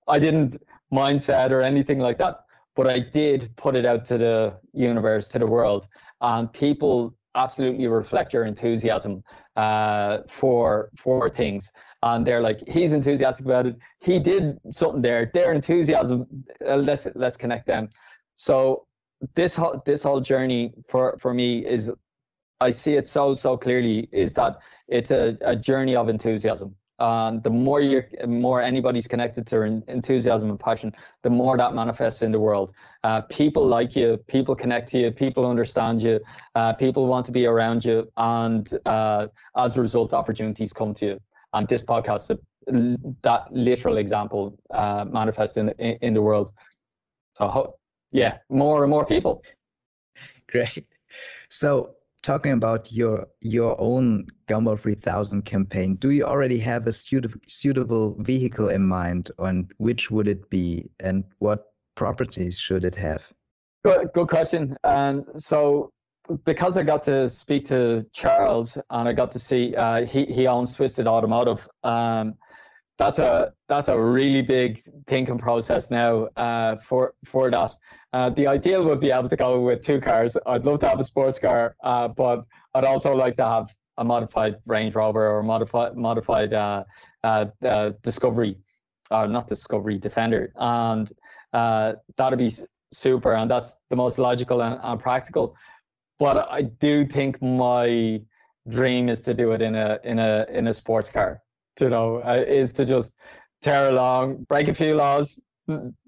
[0.09, 0.61] i didn't
[0.95, 2.41] mindset or anything like that.
[2.77, 5.87] But I did put it out to the universe, to the world,
[6.21, 9.23] and people absolutely reflect your enthusiasm
[9.57, 11.71] uh, for for things.
[12.05, 13.77] And they're like, he's enthusiastic about it.
[14.01, 15.31] He did something there.
[15.33, 16.27] Their enthusiasm.
[16.67, 17.89] Uh, let's let's connect them.
[18.37, 18.87] So
[19.35, 21.91] this whole this whole journey for for me is,
[22.61, 24.09] I see it so so clearly.
[24.13, 29.47] Is that it's a, a journey of enthusiasm and the more you more anybody's connected
[29.47, 34.17] to enthusiasm and passion the more that manifests in the world uh, people like you
[34.29, 36.21] people connect to you people understand you
[36.55, 41.07] uh, people want to be around you and uh, as a result opportunities come to
[41.07, 41.21] you
[41.55, 42.37] and this podcast
[43.23, 46.51] that literal example uh, manifests in, in, in the world
[47.37, 47.75] so
[48.11, 49.43] yeah more and more people
[50.49, 50.87] great
[51.49, 57.39] so talking about your your own Gumball 3000 campaign, do you already have a suitable
[57.47, 63.31] suitable vehicle in mind, and which would it be, and what properties should it have?
[63.85, 64.77] Good, good question.
[64.85, 65.93] And um, so,
[66.45, 70.47] because I got to speak to Charles and I got to see uh, he he
[70.47, 71.67] owns Twisted Automotive.
[71.83, 72.35] Um,
[72.99, 77.75] that's a that's a really big thinking process now uh, for for that.
[78.13, 80.37] Uh, the ideal would be able to go with two cars.
[80.47, 84.05] I'd love to have a sports car, uh, but I'd also like to have a
[84.05, 86.85] modified Range Rover or modified modified uh,
[87.25, 88.57] uh, Discovery,
[89.11, 91.13] or not Discovery Defender, and
[91.53, 92.51] that'd be
[92.93, 93.35] super.
[93.35, 95.57] And that's the most logical and, and practical.
[96.25, 98.19] But I do think my
[98.71, 101.43] dream is to do it in a in a in a sports car.
[101.79, 102.21] You know,
[102.61, 103.13] is to just
[103.61, 105.39] tear along, break a few laws,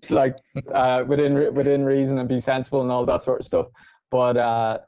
[0.09, 0.37] like
[0.72, 3.66] uh, within within reason and be sensible and all that sort of stuff.
[4.11, 4.79] But uh,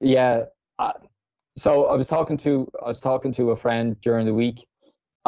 [0.00, 0.44] yeah,
[0.78, 0.92] uh,
[1.56, 4.64] so I was talking to I was talking to a friend during the week,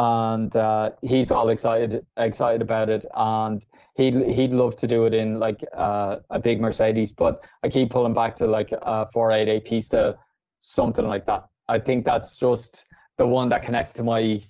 [0.00, 5.12] and uh, he's all excited excited about it, and he'd he'd love to do it
[5.12, 9.64] in like uh, a big Mercedes, but I keep pulling back to like a 488
[9.66, 10.18] Pista,
[10.60, 11.44] something like that.
[11.68, 12.86] I think that's just
[13.18, 14.42] the one that connects to my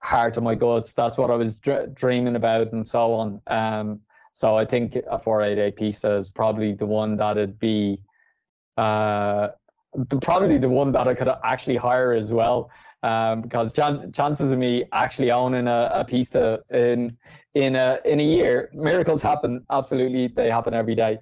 [0.00, 0.92] heart and my guts.
[0.92, 3.40] That's what I was dr- dreaming about, and so on.
[3.46, 4.00] Um,
[4.34, 8.02] so I think a 488 Pista is probably the one that'd be
[8.76, 9.48] uh,
[9.94, 12.70] the, probably the one that I could actually hire as well.
[13.04, 17.16] Um, because chan- chances of me actually owning a, a pista in
[17.54, 19.64] in a in a year, miracles happen.
[19.70, 21.18] Absolutely, they happen every day.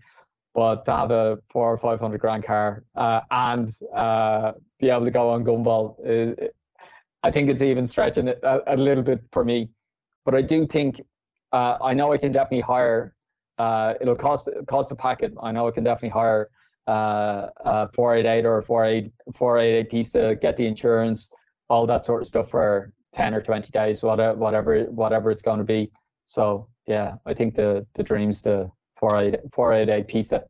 [0.55, 5.05] But to have a four or five hundred grand car uh, and uh, be able
[5.05, 6.49] to go on gumball, is,
[7.23, 9.69] I think it's even stretching it a, a, little bit for me.
[10.25, 11.03] But I do think
[11.53, 13.15] uh, I know I can definitely hire.
[13.59, 15.35] Uh, it'll cost cost a packet.
[15.43, 16.49] I know I can definitely hire
[16.87, 21.29] uh, a 488 or a 48 488 Pista get the insurance,
[21.69, 25.59] all that sort of stuff for 10 or 20 days, whatever whatever whatever it's going
[25.59, 25.91] to be.
[26.27, 30.45] So yeah, I think the the dreams the 488 488 Pista.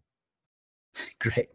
[1.20, 1.48] Great.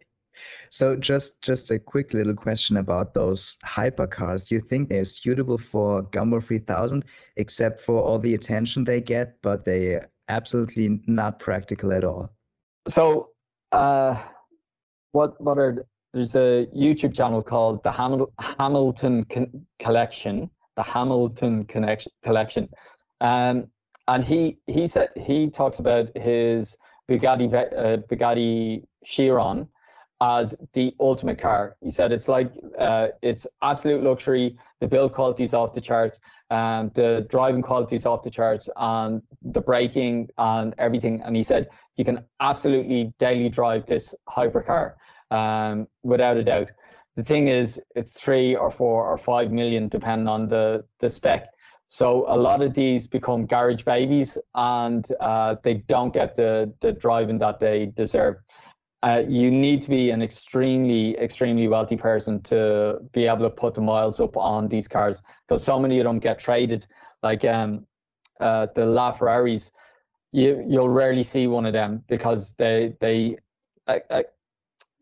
[0.69, 4.47] So just just a quick little question about those hypercars.
[4.47, 9.41] Do you think they're suitable for Gumball 3000, except for all the attention they get,
[9.41, 12.29] but they absolutely not practical at all?
[12.87, 13.29] So
[13.71, 14.17] uh,
[15.11, 21.65] what what are there's a YouTube channel called the Hamil- Hamilton Con- Collection, the Hamilton
[21.65, 22.69] Connection Collection,
[23.21, 23.67] um,
[24.07, 26.77] and he he said he talks about his
[27.09, 29.67] Bugatti uh, Bugatti Chiron
[30.21, 31.75] as the ultimate car.
[31.81, 34.57] He said it's like uh, it's absolute luxury.
[34.79, 36.19] The build quality is off the charts,
[36.49, 41.21] and the driving quality is off the charts, and the braking and everything.
[41.21, 44.95] And he said you can absolutely daily drive this hypercar
[45.31, 46.69] um, without a doubt.
[47.15, 51.47] The thing is, it's three or four or five million, depending on the, the spec.
[51.87, 56.93] So a lot of these become garage babies, and uh, they don't get the the
[56.93, 58.37] driving that they deserve.
[59.03, 63.73] Uh, you need to be an extremely, extremely wealthy person to be able to put
[63.73, 66.85] the miles up on these cars because so many of them get traded.
[67.23, 67.87] Like um,
[68.39, 69.71] uh, the LaFerraris,
[70.31, 73.37] you you'll rarely see one of them because they they
[73.87, 74.23] uh, uh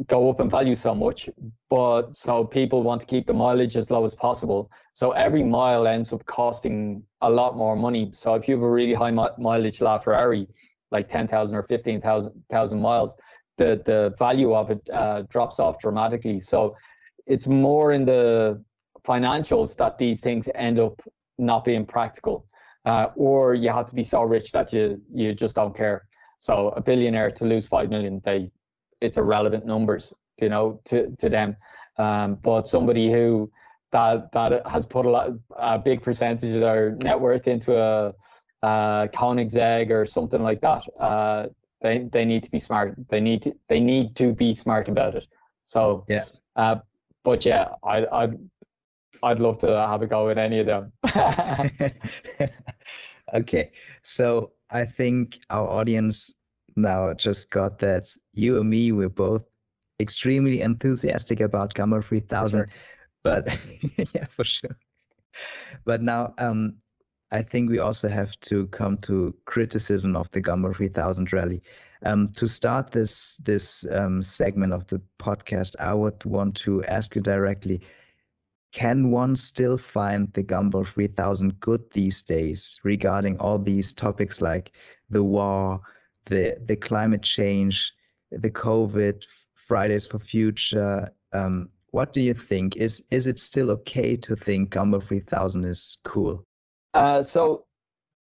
[0.07, 1.29] go up in value so much,
[1.69, 4.71] but so people want to keep the mileage as low as possible.
[4.93, 8.09] So every mile ends up costing a lot more money.
[8.13, 10.47] So if you have a really high mileage LaFerrari,
[10.91, 13.15] like 10,000 or 15,000 miles,
[13.57, 16.39] the, the value of it uh, drops off dramatically.
[16.39, 16.77] So
[17.27, 18.63] it's more in the
[19.05, 21.01] financials that these things end up
[21.37, 22.45] not being practical.
[22.85, 26.07] Uh, or you have to be so rich that you you just don't care.
[26.39, 28.49] So a billionaire to lose five million, they
[29.01, 31.55] it's irrelevant numbers, you know, to to them.
[31.97, 33.51] Um, but somebody who
[33.91, 38.13] that that has put a lot a big percentage of their net worth into a,
[38.61, 41.47] a Koenigsegg or something like that, uh,
[41.81, 42.95] they they need to be smart.
[43.09, 45.25] They need to they need to be smart about it.
[45.65, 46.25] So yeah.
[46.55, 46.77] Uh,
[47.23, 48.37] but yeah, I I'd
[49.23, 50.91] I'd love to have a go with any of them.
[53.33, 53.71] okay,
[54.03, 56.33] so I think our audience
[56.81, 59.43] now just got that you and me we're both
[59.99, 62.67] extremely enthusiastic about Gumball 3000 sure.
[63.23, 63.47] but
[64.13, 64.77] yeah for sure
[65.85, 66.75] but now um
[67.31, 71.61] I think we also have to come to criticism of the Gumball 3000 rally.
[72.03, 77.15] Um, to start this this um, segment of the podcast, I would want to ask
[77.15, 77.81] you directly:
[78.71, 84.71] Can one still find the Gumball 3000 good these days regarding all these topics like
[85.09, 85.81] the war,
[86.29, 87.93] the the climate change,
[88.31, 89.25] the COVID,
[89.67, 91.07] Fridays for Future.
[91.33, 92.77] Um, what do you think?
[92.77, 96.45] Is is it still okay to think Gumball 3000 is cool?
[96.93, 97.65] Uh, so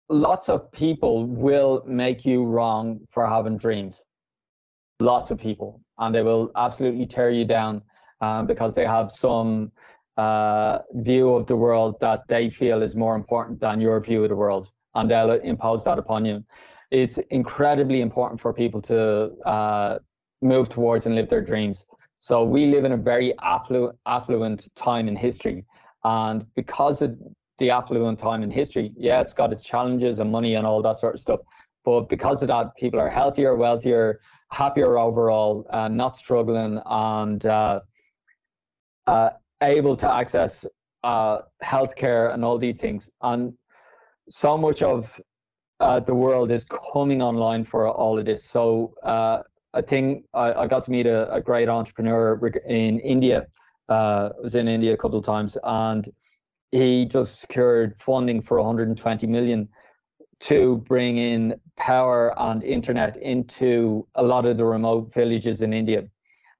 [0.10, 4.04] lots of people will make you wrong for having dreams.
[5.00, 7.82] Lots of people, and they will absolutely tear you down
[8.22, 9.72] um, because they have some
[10.18, 14.30] uh, view of the world that they feel is more important than your view of
[14.30, 16.44] the world, and they'll impose that upon you
[16.94, 19.98] it's incredibly important for people to uh,
[20.44, 21.88] move towards and live their dreams.
[22.20, 25.66] So we live in a very affluent, affluent time in history,
[26.04, 27.18] and because of
[27.58, 31.00] the affluent time in history, yeah, it's got its challenges and money and all that
[31.00, 31.40] sort of stuff.
[31.84, 34.20] But because of that, people are healthier, wealthier,
[34.52, 37.80] happier overall, uh, not struggling, and uh,
[39.08, 39.30] uh,
[39.62, 40.64] able to access
[41.04, 43.10] uh, healthcare and all these things.
[43.22, 43.54] And
[44.30, 45.10] so much of
[45.84, 48.46] uh, the world is coming online for all of this.
[48.46, 49.44] So uh,
[49.74, 53.48] I think I, I, got to meet a, a great entrepreneur in India.
[53.90, 56.08] Uh, I was in India a couple of times, and
[56.72, 59.68] he just secured funding for 120 million
[60.40, 66.06] to bring in power and internet into a lot of the remote villages in India.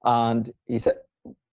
[0.04, 0.96] And he said,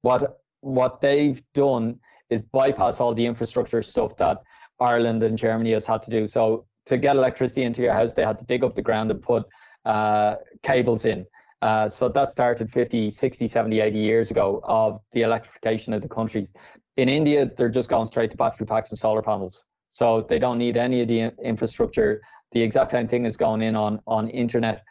[0.01, 1.99] what what they've done
[2.29, 4.37] is bypass all the infrastructure stuff that
[4.79, 6.27] Ireland and Germany has had to do.
[6.27, 9.21] So to get electricity into your house, they had to dig up the ground and
[9.21, 9.43] put
[9.85, 11.25] uh, cables in.
[11.61, 16.09] Uh, so that started 50, 60, 70, 80 years ago of the electrification of the
[16.09, 16.51] countries.
[16.97, 19.63] In India, they're just going straight to battery packs and solar panels.
[19.91, 22.21] So they don't need any of the infrastructure.
[22.51, 24.83] The exact same thing is going in on, on internet.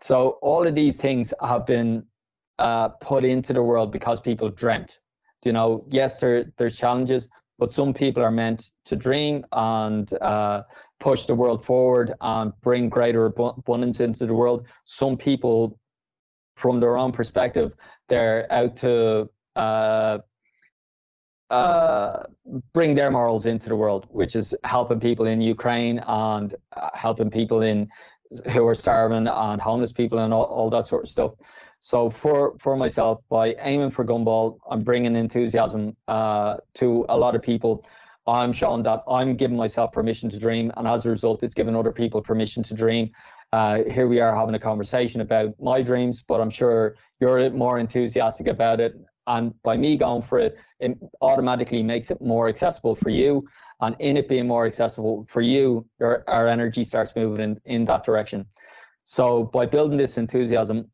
[0.00, 2.04] So all of these things have been
[2.58, 5.00] uh, put into the world because people dreamt.
[5.44, 10.62] You know, yes, there, there's challenges, but some people are meant to dream and uh,
[11.00, 14.66] push the world forward and bring greater abundance into the world.
[14.84, 15.78] Some people,
[16.56, 17.72] from their own perspective,
[18.08, 20.18] they're out to uh,
[21.50, 22.24] uh,
[22.72, 27.30] bring their morals into the world, which is helping people in Ukraine and uh, helping
[27.30, 27.88] people in
[28.52, 31.32] who are starving and homeless people and all, all that sort of stuff.
[31.80, 37.34] So for for myself, by aiming for Gumball, I'm bringing enthusiasm uh, to a lot
[37.36, 37.86] of people.
[38.28, 41.74] I'm showing that I'm giving myself permission to dream, and as a result, it's giving
[41.74, 43.10] other people permission to dream.
[43.54, 47.78] Uh, here we are having a conversation about my dreams, but I'm sure you're more
[47.78, 48.94] enthusiastic about it.
[49.26, 53.48] And by me going for it, it automatically makes it more accessible for you.
[53.80, 57.84] And in it being more accessible for you, your, our energy starts moving in, in
[57.86, 58.44] that direction.
[59.04, 60.90] So by building this enthusiasm,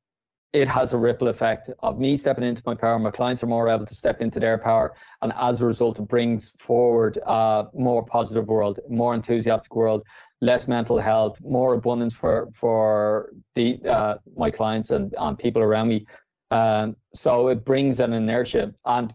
[0.54, 2.96] it has a ripple effect of me stepping into my power.
[3.00, 6.06] My clients are more able to step into their power, and as a result, it
[6.08, 10.04] brings forward a more positive world, more enthusiastic world,
[10.40, 15.88] less mental health, more abundance for for the uh, my clients and, and people around
[15.88, 16.06] me.
[16.52, 19.12] Um, so it brings an inertia, and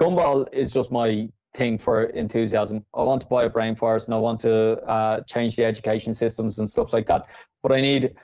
[0.00, 2.84] Gumball is just my thing for enthusiasm.
[2.92, 6.12] I want to buy a brain forest, and I want to uh, change the education
[6.12, 7.26] systems and stuff like that.
[7.62, 8.14] But I need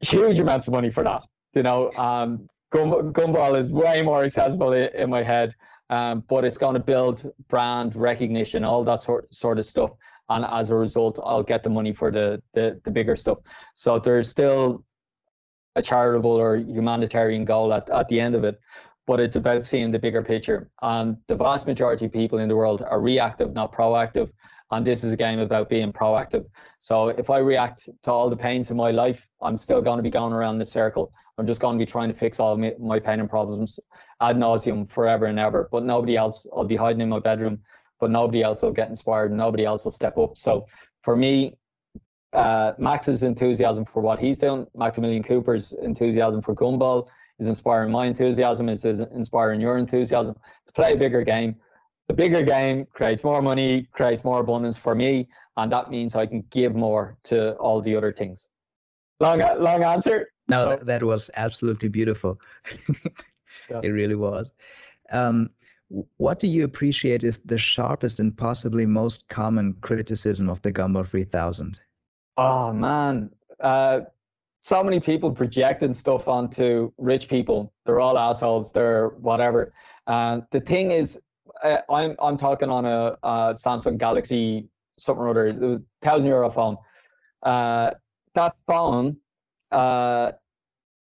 [0.00, 1.22] huge amounts of money for that.
[1.54, 5.54] You know, um, Gumball is way more accessible in, in my head,
[5.90, 9.90] um, but it's going to build brand recognition, all that sort sort of stuff.
[10.28, 13.38] And as a result, I'll get the money for the the, the bigger stuff.
[13.74, 14.84] So there's still
[15.76, 18.60] a charitable or humanitarian goal at, at the end of it,
[19.06, 20.70] but it's about seeing the bigger picture.
[20.82, 24.30] And the vast majority of people in the world are reactive, not proactive.
[24.70, 26.46] And this is a game about being proactive.
[26.78, 30.02] So if I react to all the pains in my life, I'm still going to
[30.02, 31.12] be going around the circle.
[31.38, 33.80] I'm just going to be trying to fix all my, my pain and problems
[34.20, 35.68] ad nauseum forever and ever.
[35.72, 37.60] But nobody else, I'll be hiding in my bedroom,
[37.98, 39.32] but nobody else will get inspired.
[39.32, 40.36] Nobody else will step up.
[40.36, 40.66] So
[41.02, 41.56] for me,
[42.32, 47.08] uh, Max's enthusiasm for what he's doing, Maximilian Cooper's enthusiasm for Gumball
[47.40, 51.56] is inspiring my enthusiasm, is, is inspiring your enthusiasm to play a bigger game
[52.10, 56.26] the bigger game creates more money, creates more abundance for me, and that means I
[56.26, 58.48] can give more to all the other things.
[59.20, 60.26] Long, long answer.
[60.48, 62.40] No, so, that was absolutely beautiful.
[63.70, 63.80] yeah.
[63.84, 64.50] It really was.
[65.12, 65.50] Um,
[66.16, 71.06] what do you appreciate is the sharpest and possibly most common criticism of the Gumball
[71.06, 71.78] 3000?
[72.36, 74.00] Oh man, uh,
[74.62, 77.72] so many people projecting stuff onto rich people.
[77.86, 78.72] They're all assholes.
[78.72, 79.72] They're whatever.
[80.08, 81.20] Uh, the thing is,
[81.62, 84.68] uh, I'm I'm talking on a, a, Samsung Galaxy
[85.00, 86.76] something or other, it was thousand euro phone.
[87.42, 87.90] Uh,
[88.34, 89.16] that phone,
[89.72, 90.32] uh,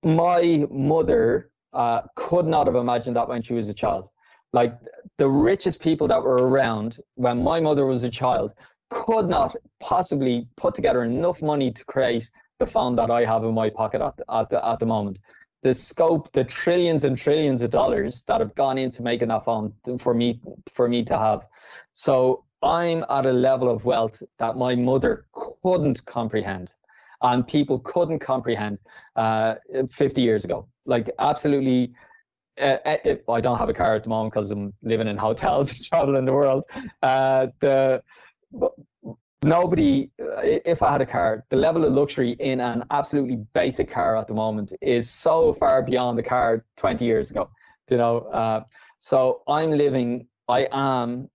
[0.03, 4.09] my mother uh, could not have imagined that when she was a child.
[4.53, 4.74] Like
[5.18, 8.53] the richest people that were around when my mother was a child
[8.90, 13.55] could not possibly put together enough money to create the phone that I have in
[13.55, 15.18] my pocket at at the, at the moment
[15.62, 19.73] the scope, the trillions and trillions of dollars that have gone into making that phone
[19.99, 20.40] for me
[20.73, 21.46] for me to have.
[21.92, 26.73] So I'm at a level of wealth that my mother couldn't comprehend,
[27.23, 28.79] and people couldn't comprehend
[29.16, 29.57] uh,
[29.90, 30.66] 50 years ago.
[30.87, 31.92] Like absolutely.
[32.61, 35.81] Uh, uh I don't have a car at the moment because I'm living in hotels,
[35.88, 36.64] traveling the world.
[37.03, 38.03] Uh, the
[39.44, 44.16] nobody if i had a car the level of luxury in an absolutely basic car
[44.16, 47.48] at the moment is so far beyond the car 20 years ago
[47.90, 48.62] you know uh,
[48.98, 51.29] so i'm living i am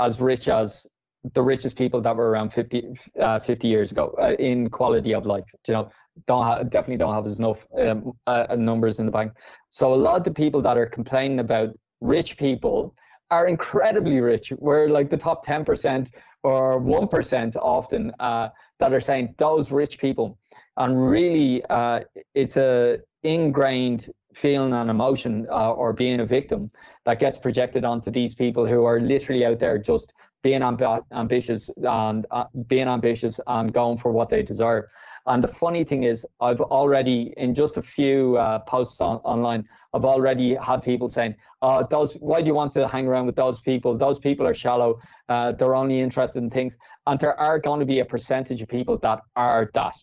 [0.00, 0.86] as rich as
[1.34, 5.24] the richest people that were around 50 uh, 50 years ago uh, in quality of
[5.24, 5.88] life you know
[6.26, 9.32] don't definitely don't have enough um, uh, numbers in the bank
[9.70, 11.70] so a lot of the people that are complaining about
[12.00, 12.92] rich people
[13.32, 14.52] are incredibly rich.
[14.58, 16.12] We're like the top 10%
[16.42, 20.38] or 1% often uh, that are saying those rich people.
[20.76, 22.00] And really, uh,
[22.34, 26.70] it's a ingrained feeling and emotion uh, or being a victim
[27.04, 31.70] that gets projected onto these people who are literally out there just being amb- ambitious
[31.82, 34.84] and uh, being ambitious and going for what they deserve.
[35.26, 39.68] And the funny thing is, I've already, in just a few uh, posts on, online,
[39.94, 42.14] I've already had people saying, "Oh, those.
[42.14, 43.96] Why do you want to hang around with those people?
[43.96, 45.00] Those people are shallow.
[45.28, 48.68] Uh, they're only interested in things." And there are going to be a percentage of
[48.68, 49.94] people that are that,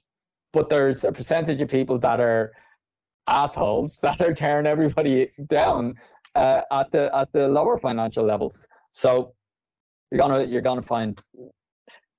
[0.54, 2.54] but there's a percentage of people that are
[3.28, 5.96] assholes that are tearing everybody down
[6.36, 8.66] uh, at the at the lower financial levels.
[8.92, 9.34] So
[10.12, 11.22] you're gonna you're gonna find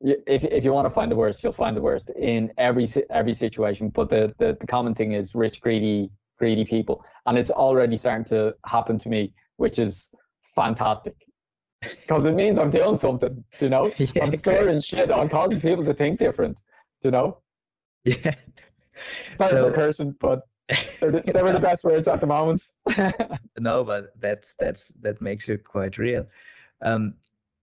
[0.00, 3.34] if if you want to find the worst, you'll find the worst in every every
[3.34, 3.88] situation.
[3.90, 8.24] But the the, the common thing is rich, greedy, greedy people, and it's already starting
[8.26, 10.08] to happen to me, which is
[10.54, 11.14] fantastic
[11.82, 13.44] because it means I'm doing something.
[13.58, 15.10] You know, yeah, I'm stirring shit.
[15.10, 16.60] I'm causing people to think different.
[17.02, 17.38] You know.
[18.04, 18.34] Yeah.
[19.36, 20.42] Sorry so, for cursing, but
[21.00, 22.64] they were the best words at the moment.
[23.58, 26.26] no, but that's that's that makes it quite real.
[26.82, 27.14] Um,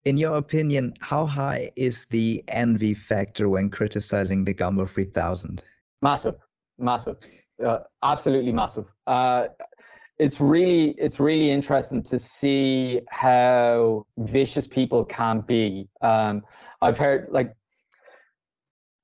[0.05, 5.63] in your opinion, how high is the envy factor when criticizing the Gumball 3000?
[6.01, 6.35] Massive,
[6.77, 7.17] massive,
[7.63, 8.91] uh, absolutely massive.
[9.05, 9.47] Uh,
[10.17, 15.87] it's really it's really interesting to see how vicious people can be.
[16.01, 16.43] Um,
[16.81, 17.55] I've heard like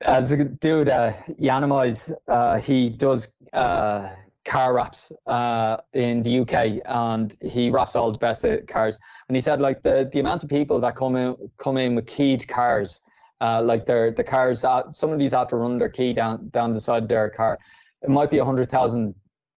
[0.02, 4.10] as a dude, uh, Yiannimize, uh, he does uh,
[4.48, 8.98] car wraps uh, in the UK, and he wraps all the best cars.
[9.28, 12.08] And he said like the the amount of people that come in come in with
[12.08, 13.02] keyed cars,
[13.42, 16.50] uh, like their the cars, uh, some of these have to run their key down
[16.50, 17.60] down the side of their car.
[18.02, 19.14] It might be a hundred thousand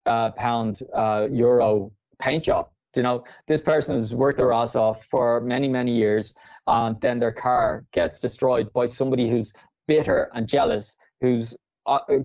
[0.06, 2.70] uh, pound uh, euro paint job.
[2.96, 6.34] You know, this person has worked their ass off for many many years,
[6.66, 9.52] and then their car gets destroyed by somebody who's
[9.86, 11.54] bitter and jealous, who's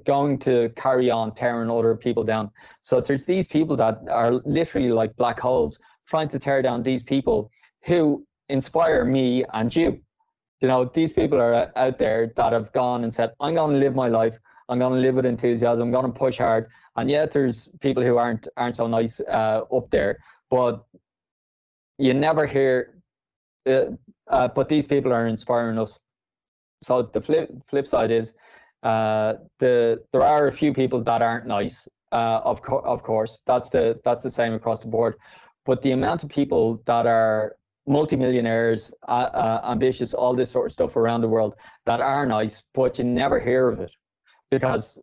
[0.06, 2.52] going to carry on tearing other people down.
[2.82, 7.04] So there's these people that are literally like black holes trying to tear down these
[7.04, 7.50] people
[7.86, 10.00] who inspire me and you.
[10.62, 13.80] You know, these people are out there that have gone and said, I'm going to
[13.80, 14.38] live my life.
[14.70, 15.84] I'm going to live with enthusiasm.
[15.88, 16.70] I'm going to push hard.
[16.96, 20.20] And yet there's people who aren't aren't so nice uh, up there.
[20.50, 20.86] But
[21.98, 23.02] you never hear,
[23.68, 23.86] uh,
[24.28, 26.00] uh, but these people are inspiring us.
[26.82, 28.34] So the flip flip side is,
[28.84, 31.88] uh, the there are a few people that aren't nice.
[32.12, 35.16] Uh, of co- of course, that's the that's the same across the board.
[35.66, 37.56] But the amount of people that are
[37.88, 41.56] multimillionaires, uh, uh, ambitious, all this sort of stuff around the world
[41.86, 43.92] that are nice, but you never hear of it
[44.52, 45.00] because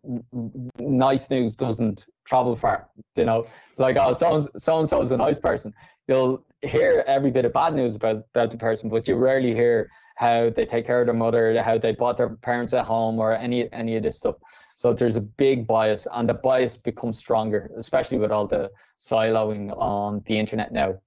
[0.78, 2.88] nice news doesn't travel far.
[3.16, 5.72] You know, it's like oh, so and so is a nice person.
[6.06, 9.90] You'll hear every bit of bad news about about the person, but you rarely hear
[10.20, 13.32] how they take care of their mother, how they bought their parents at home, or
[13.32, 14.34] any any of this stuff.
[14.76, 19.74] So there's a big bias, and the bias becomes stronger, especially with all the siloing
[19.78, 21.00] on the internet now.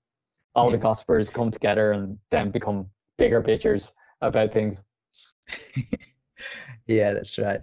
[0.55, 2.87] All the gossipers come together and then become
[3.19, 4.81] bigger pictures about things.
[6.87, 7.61] yeah, that's right.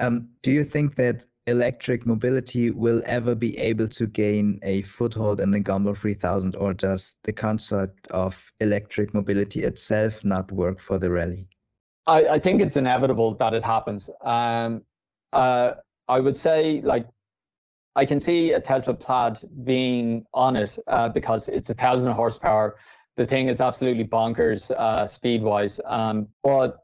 [0.00, 5.40] Um, do you think that electric mobility will ever be able to gain a foothold
[5.40, 10.98] in the Gumball 3000, or does the concept of electric mobility itself not work for
[10.98, 11.48] the rally?
[12.06, 14.10] I, I think it's inevitable that it happens.
[14.22, 14.82] Um,
[15.32, 15.72] uh,
[16.08, 17.06] I would say like
[17.96, 22.76] I can see a Tesla Plaid being on it uh, because it's a thousand horsepower.
[23.16, 25.80] The thing is absolutely bonkers uh, speed wise.
[25.86, 26.78] Um, but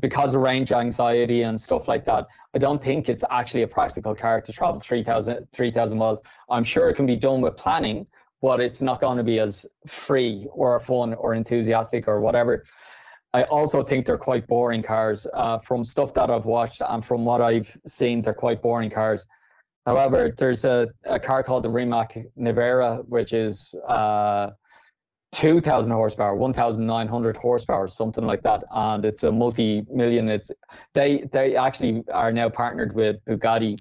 [0.00, 4.14] because of range anxiety and stuff like that, I don't think it's actually a practical
[4.14, 6.20] car to travel 3,000 3, miles.
[6.48, 8.06] I'm sure it can be done with planning,
[8.40, 12.64] but it's not going to be as free or fun or enthusiastic or whatever.
[13.34, 15.26] I also think they're quite boring cars.
[15.34, 19.26] Uh, from stuff that I've watched and from what I've seen, they're quite boring cars.
[19.84, 24.50] However, there's a, a car called the Rimac Nevera, which is uh,
[25.32, 30.28] 2,000 horsepower, 1,900 horsepower, something like that, and it's a multi-million.
[30.28, 30.50] It's
[30.94, 33.78] they they actually are now partnered with Bugatti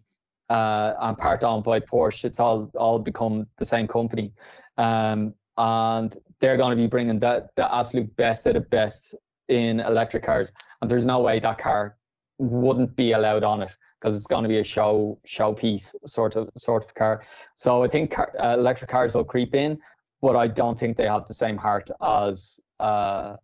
[0.50, 2.26] uh, and part owned by Porsche.
[2.26, 4.34] It's all all become the same company,
[4.78, 9.16] um, and they're going to be bringing that the absolute best of the best
[9.48, 11.95] in electric cars, and there's no way that car
[12.39, 16.50] wouldn't be allowed on it because it's going to be a show showpiece sort of
[16.58, 17.24] sort of car.
[17.56, 19.80] So I think car, uh, electric cars will creep in,
[20.22, 23.36] but I don't think they have the same heart as uh,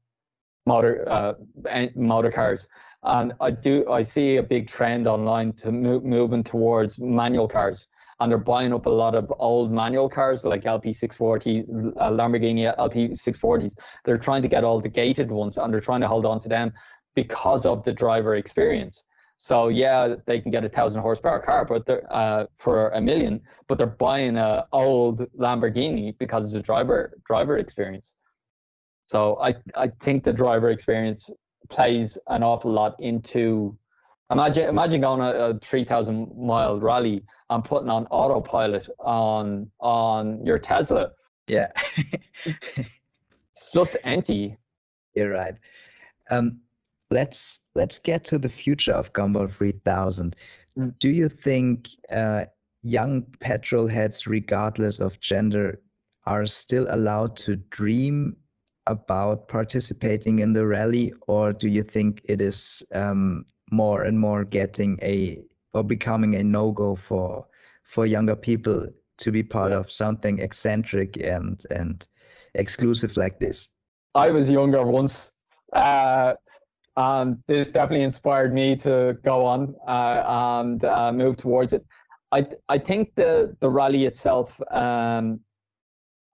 [0.66, 1.34] motor uh,
[1.96, 2.68] motor cars.
[3.04, 7.88] And I do I see a big trend online to moving towards manual cars
[8.20, 13.74] and they're buying up a lot of old manual cars like LP640, uh, Lamborghini LP640s.
[14.06, 16.48] They're trying to get all the gated ones and they're trying to hold on to
[16.48, 16.72] them
[17.16, 19.04] because of the driver experience.
[19.44, 23.42] So yeah, they can get a thousand horsepower car, but they're uh, for a million,
[23.68, 28.14] but they're buying a old Lamborghini because of the driver driver experience.
[29.08, 31.30] So I I think the driver experience
[31.68, 33.78] plays an awful lot into
[34.32, 40.44] Imagine imagine going a, a three thousand mile rally and putting on autopilot on on
[40.46, 41.12] your Tesla.
[41.48, 41.68] Yeah.
[42.46, 44.56] it's just empty.
[45.16, 45.56] You're right.
[46.32, 46.62] Um,
[47.14, 50.36] let's let's get to the future of Gumball 3000.
[50.78, 51.00] Mm.
[51.00, 52.46] Do you think uh,
[52.82, 55.80] young petrol heads, regardless of gender,
[56.26, 58.36] are still allowed to dream
[58.88, 64.44] about participating in the rally, or do you think it is um, more and more
[64.44, 65.40] getting a
[65.74, 67.46] or becoming a no go for
[67.84, 68.88] for younger people
[69.18, 72.08] to be part of something eccentric and and
[72.56, 73.70] exclusive like this?
[74.16, 75.32] I was younger once,
[75.74, 76.34] uh,
[76.96, 80.24] and this definitely inspired me to go on uh,
[80.62, 81.86] and uh, move towards it.
[82.32, 85.40] I I think the the rally itself, um,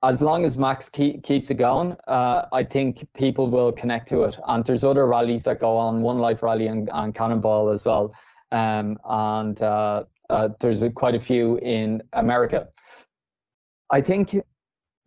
[0.04, 4.24] as long as Max keep, keeps it going, uh, I think people will connect to
[4.24, 4.38] it.
[4.48, 8.14] And there's other rallies that go on, One Life Rally and, and Cannonball as well,
[8.52, 12.68] um, and uh, uh, there's a, quite a few in America.
[13.92, 14.36] I think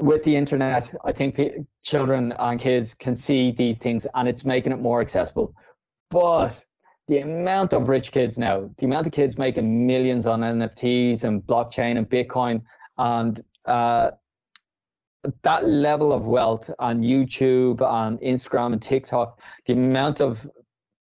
[0.02, 4.44] with the internet, I think p- children and kids can see these things and it's
[4.44, 5.54] making it more accessible.
[6.10, 6.62] But
[7.06, 11.40] the amount of rich kids now, the amount of kids making millions on NFTs and
[11.42, 12.62] blockchain and Bitcoin,
[12.98, 14.10] and uh,
[15.42, 20.48] that level of wealth on YouTube and Instagram and TikTok, the amount of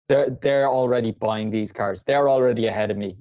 [0.07, 2.03] they're they're already buying these cars.
[2.03, 3.17] They're already ahead of me,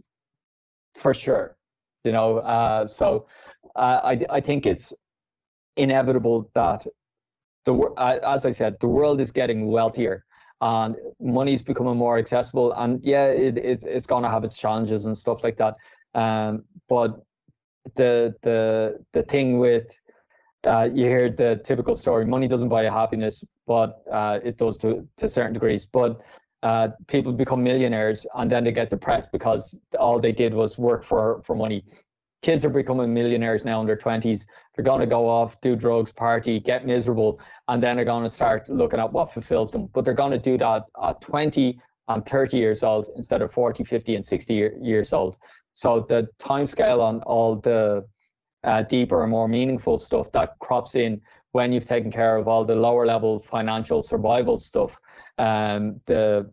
[0.94, 1.56] for sure.
[2.04, 3.26] You know, uh, so
[3.74, 4.92] uh, I I think it's
[5.76, 6.86] inevitable that
[7.64, 10.24] the as I said, the world is getting wealthier
[10.60, 12.72] and money is becoming more accessible.
[12.72, 15.74] And yeah, it, it it's going to have its challenges and stuff like that.
[16.14, 17.22] Um, but
[17.96, 19.86] the the the thing with
[20.66, 24.78] uh, you hear the typical story: money doesn't buy you happiness, but uh, it does
[24.78, 25.86] to to certain degrees.
[25.86, 26.20] But
[26.62, 31.04] uh, people become millionaires and then they get depressed because all they did was work
[31.04, 31.84] for for money
[32.44, 34.44] kids are becoming millionaires now in their 20s.
[34.74, 38.28] They're going to go off, do drugs, party, get miserable, and then they're going to
[38.30, 39.88] start looking at what fulfills them.
[39.94, 43.82] But they're going to do that at 20 and 30 years old instead of 40,
[43.82, 45.38] 50, and 60 year, years old.
[45.72, 48.04] So the time scale on all the
[48.62, 51.22] uh, deeper and more meaningful stuff that crops in
[51.52, 54.94] when you've taken care of all the lower level financial survival stuff,
[55.38, 56.50] um, the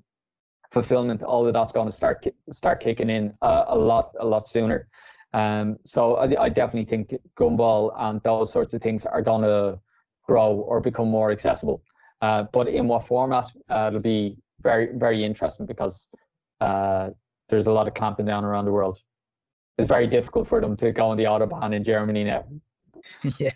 [0.71, 4.47] fulfillment, all of that's going to start start kicking in uh, a lot a lot
[4.47, 4.87] sooner.
[5.33, 9.79] Um, so I, I definitely think gumball and those sorts of things are going to
[10.23, 11.81] grow or become more accessible.
[12.21, 16.07] Uh, but in what format, uh, it'll be very, very interesting because
[16.59, 17.09] uh,
[17.49, 18.99] there's a lot of clamping down around the world.
[19.77, 22.45] It's very difficult for them to go on the autobahn in Germany now.
[23.39, 23.51] yeah.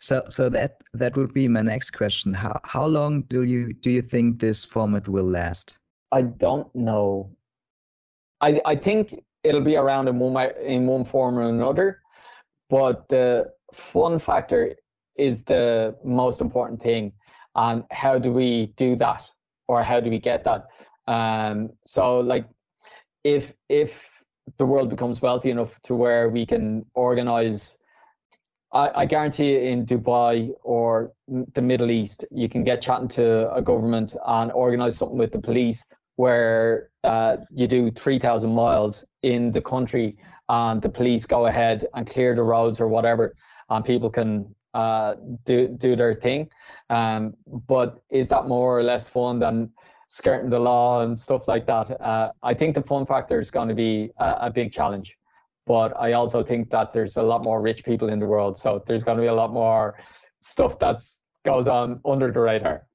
[0.00, 2.32] So, so that that would be my next question.
[2.32, 5.78] How how long do you do you think this format will last?
[6.10, 7.30] I don't know.
[8.40, 12.00] I I think it'll be around in one in one form or another,
[12.70, 14.74] but the fun factor
[15.16, 17.12] is the most important thing.
[17.54, 19.28] And how do we do that,
[19.68, 20.66] or how do we get that?
[21.06, 22.46] Um, so like,
[23.24, 23.92] if if
[24.58, 27.76] the world becomes wealthy enough to where we can organize
[28.72, 33.60] I, I, guarantee in Dubai or the Middle East, you can get chatting to a
[33.60, 35.84] government and organize something with the police
[36.22, 40.16] where uh, you do 3,000 miles in the country
[40.48, 43.34] and the police go ahead and clear the roads or whatever,
[43.70, 45.14] and people can uh,
[45.44, 45.56] do
[45.86, 46.48] do their thing.
[46.90, 47.34] Um,
[47.68, 49.70] but is that more or less fun than
[50.06, 51.86] skirting the law and stuff like that?
[52.00, 55.08] Uh, I think the fun factor is going to be a, a big challenge.
[55.66, 58.68] But I also think that there's a lot more rich people in the world, so
[58.86, 59.98] there's going to be a lot more
[60.40, 61.04] stuff that's
[61.44, 62.86] goes on under the radar.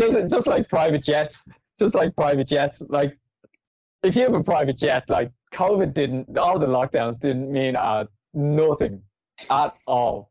[0.00, 1.34] Just just like private jets,
[1.78, 2.82] just like private jets.
[2.88, 3.16] Like
[4.02, 8.04] if you have a private jet, like COVID didn't, all the lockdowns didn't mean uh,
[8.34, 9.02] nothing
[9.50, 10.30] at all.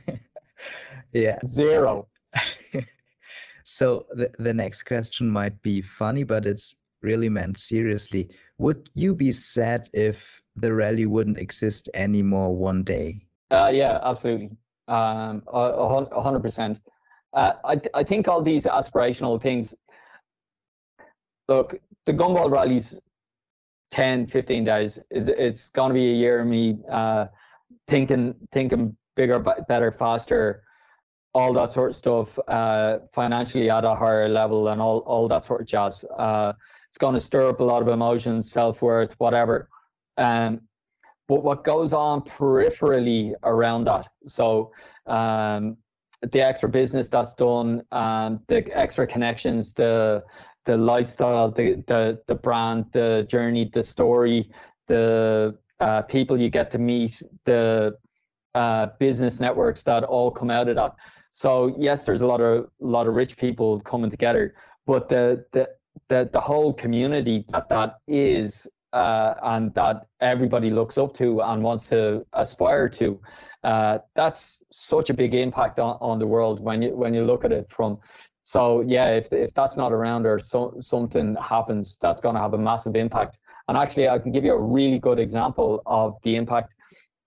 [1.12, 1.38] yeah.
[1.46, 2.08] Zero.
[3.64, 8.28] so the, the next question might be funny, but it's really meant seriously.
[8.58, 13.26] Would you be sad if the rally wouldn't exist anymore one day?
[13.50, 14.50] Uh, yeah, absolutely.
[14.88, 16.80] Um, a hundred percent.
[17.32, 19.72] Uh, I, I think all these aspirational things
[21.50, 22.98] look, the gumball rallies
[23.90, 24.98] 10, 15 days.
[25.10, 27.26] It's, it's going to be a year of me uh,
[27.88, 30.62] thinking, thinking bigger, better, faster,
[31.34, 35.44] all that sort of stuff, uh, financially at a higher level and all, all that
[35.44, 36.04] sort of jazz.
[36.16, 36.52] Uh,
[36.88, 39.68] it's going to stir up a lot of emotions, self-worth, whatever.
[40.16, 40.60] Um,
[41.28, 44.72] but what goes on peripherally around that, so
[45.06, 45.76] um,
[46.32, 50.22] the extra business that's done, um, the extra connections, the
[50.64, 54.50] the lifestyle, the the the brand, the journey, the story,
[54.88, 57.96] the uh, people you get to meet, the
[58.54, 60.94] uh, business networks that all come out of that.
[61.32, 64.54] So yes, there's a lot of a lot of rich people coming together,
[64.86, 65.68] but the the
[66.08, 71.62] the, the whole community that that is uh, and that everybody looks up to and
[71.62, 73.20] wants to aspire to.
[73.62, 77.44] Uh, that's such a big impact on, on the world when you when you look
[77.44, 77.98] at it from.
[78.50, 82.52] So yeah, if if that's not around or so, something happens, that's going to have
[82.52, 83.38] a massive impact.
[83.68, 86.74] And actually, I can give you a really good example of the impact.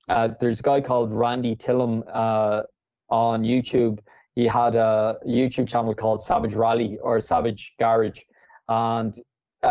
[0.10, 2.64] Uh, there's a guy called Randy Tillum uh,
[3.08, 4.00] on YouTube.
[4.36, 8.20] He had a YouTube channel called Savage Rally or Savage Garage,
[8.68, 9.14] and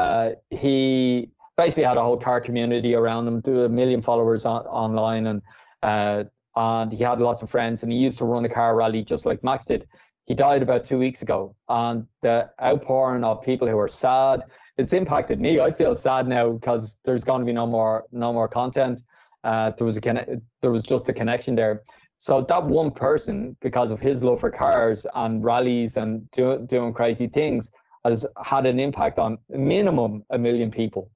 [0.01, 1.29] uh, he
[1.59, 5.43] basically had a whole car community around him, do a million followers on, online, and
[5.83, 6.25] uh,
[6.57, 9.27] and he had lots of friends, and he used to run a car rally just
[9.27, 9.87] like Max did.
[10.27, 14.45] He died about two weeks ago, and the outpouring of people who are sad,
[14.79, 15.61] it's impacted me.
[15.61, 19.03] I feel sad now because there's going to be no more no more content.
[19.45, 21.83] Uh, there was a there was just a connection there.
[22.18, 26.93] So that one person, because of his love for cars and rallies and do, doing
[26.93, 27.73] crazy things,
[28.05, 31.11] has had an impact on minimum a million people.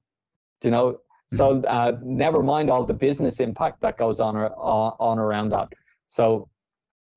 [0.65, 0.99] You know,
[1.29, 1.65] so mm-hmm.
[1.69, 5.69] uh, never mind all the business impact that goes on on, on around that.
[6.09, 6.49] So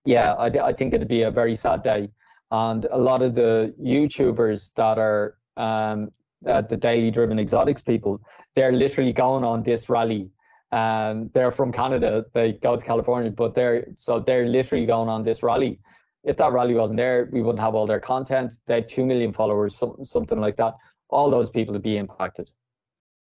[0.06, 2.10] yeah, I, I think it'd be a very sad day.
[2.52, 6.12] And a lot of the YouTubers that are um,
[6.48, 8.22] uh, the daily driven exotics people,
[8.56, 10.30] they're literally going on this rally.
[10.72, 15.24] Um, they're from Canada, they go to California, but they're so they're literally going on
[15.24, 15.80] this rally.
[16.24, 18.54] If that rally wasn't there, we wouldn't have all their content.
[18.68, 20.76] They had two million followers, something something like that.
[21.10, 22.52] All those people would be impacted.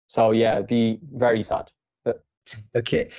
[0.08, 1.70] So yeah, it'd be very sad.
[2.76, 3.10] Okay,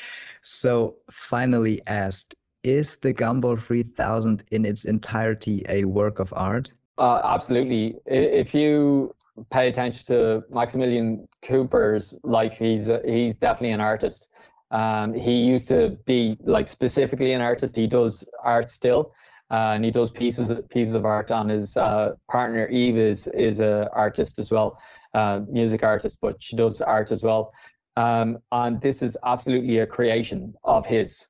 [0.42, 2.36] so finally asked,
[2.68, 6.74] is the Gumball 3000 in its entirety a work of art?
[6.98, 7.96] Uh, absolutely.
[8.06, 9.14] If you
[9.52, 14.28] pay attention to Maximilian Cooper's life, he's he's definitely an artist.
[14.72, 17.76] Um, he used to be like specifically an artist.
[17.76, 19.14] He does art still,
[19.52, 21.32] uh, and he does pieces pieces of art.
[21.32, 24.80] And his uh, partner Eve is is an artist as well
[25.14, 27.54] uh, music artist, but she does art as well.
[27.96, 31.28] Um, and this is absolutely a creation of his.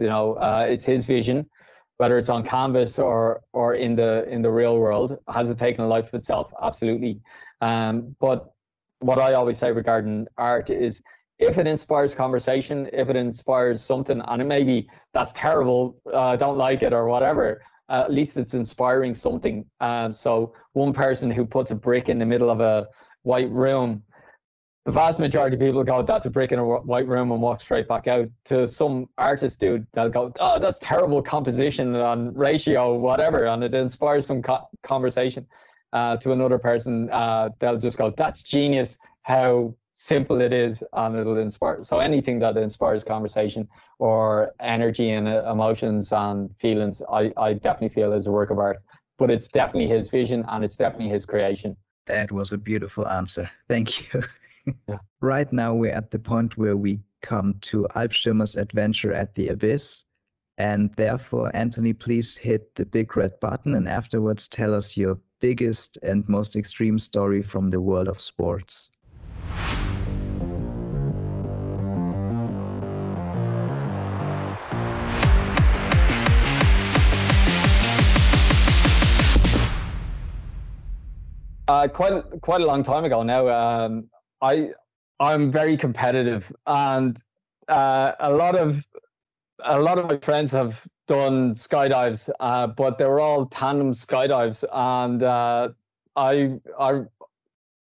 [0.00, 1.48] You know, uh, it's his vision,
[1.98, 5.18] whether it's on canvas or or in the in the real world.
[5.28, 6.52] Has it taken a life of itself?
[6.62, 7.20] Absolutely.
[7.60, 8.52] Um, but
[9.00, 11.02] what I always say regarding art is
[11.38, 16.34] if it inspires conversation, if it inspires something, and it may be that's terrible, I
[16.34, 19.64] uh, don't like it or whatever, uh, at least it's inspiring something.
[19.80, 22.86] Um, so one person who puts a brick in the middle of a
[23.22, 24.02] white room,
[24.86, 27.60] the vast majority of people go, that's a brick in a white room and walk
[27.60, 28.28] straight back out.
[28.46, 33.74] To some artist dude, they'll go, oh, that's terrible composition and ratio, whatever, and it
[33.74, 35.46] inspires some co- conversation.
[35.92, 41.16] Uh, to another person, uh, they'll just go, that's genius, how simple it is, and
[41.16, 41.82] it'll inspire.
[41.82, 43.68] So anything that inspires conversation
[43.98, 48.58] or energy and uh, emotions and feelings, I, I definitely feel is a work of
[48.58, 48.78] art.
[49.18, 51.76] But it's definitely his vision and it's definitely his creation.
[52.06, 53.50] That was a beautiful answer.
[53.68, 54.22] Thank you.
[54.88, 54.98] yeah.
[55.20, 60.04] Right now, we're at the point where we come to Alpstürmer's adventure at the abyss.
[60.56, 65.98] And therefore, Anthony, please hit the big red button and afterwards tell us your biggest
[66.02, 68.90] and most extreme story from the world of sports.
[81.68, 83.48] Uh, quite quite a long time ago now.
[83.48, 84.10] Um,
[84.42, 84.70] I
[85.18, 87.20] I'm very competitive, and
[87.68, 88.84] uh, a lot of
[89.64, 94.64] a lot of my friends have done skydives, uh, but they were all tandem skydives,
[94.72, 95.68] and uh,
[96.16, 97.02] I I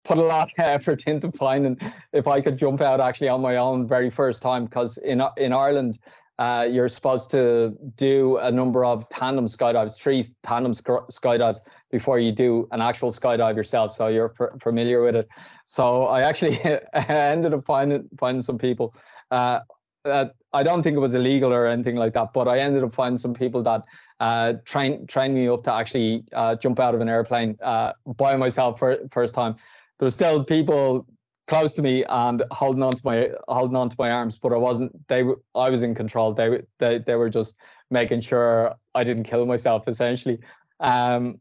[0.03, 1.77] put a lot of effort into finding
[2.13, 5.53] if I could jump out actually on my own very first time because in in
[5.53, 5.99] Ireland
[6.39, 11.59] uh, you're supposed to do a number of tandem skydives, three tandem skydives
[11.91, 13.93] before you do an actual skydive yourself.
[13.93, 15.27] So you're familiar with it.
[15.65, 16.59] So I actually
[16.93, 18.95] ended up finding finding some people.
[19.29, 19.59] Uh,
[20.05, 23.17] I don't think it was illegal or anything like that, but I ended up finding
[23.17, 23.83] some people that
[24.19, 28.35] uh, train trained me up to actually uh, jump out of an airplane uh, by
[28.35, 29.55] myself for first time.
[29.99, 31.05] There were still people
[31.47, 34.57] close to me and holding on to my holding on to my arms, but I
[34.57, 35.07] wasn't.
[35.07, 35.23] They
[35.53, 36.33] I was in control.
[36.33, 37.55] They they they were just
[37.89, 40.39] making sure I didn't kill myself essentially.
[40.79, 41.39] Um,